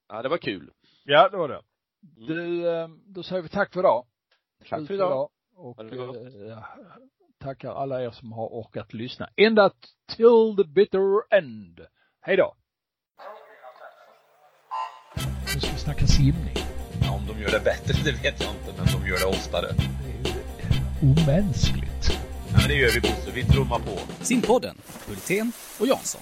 [0.10, 0.72] ja, det var kul.
[1.04, 1.62] Ja, det var det.
[2.02, 4.06] Du, eh, då säger vi tack för idag.
[4.70, 5.30] Tack för idag.
[5.56, 6.64] Och eh,
[7.40, 9.30] tackar alla er som har orkat lyssna.
[9.36, 9.72] Ända
[10.16, 11.80] till the bitter end.
[12.22, 12.56] Hej då.
[15.54, 16.56] Nu ska vi snacka simning.
[17.02, 19.68] Ja, om de gör det bättre, det vet jag inte, men de gör det oftare.
[19.78, 22.10] Det är omänskligt.
[22.52, 24.24] Ja, men det gör vi Bosse, vi trummar på.
[24.24, 26.22] Simpodden, Hultén och Jansson.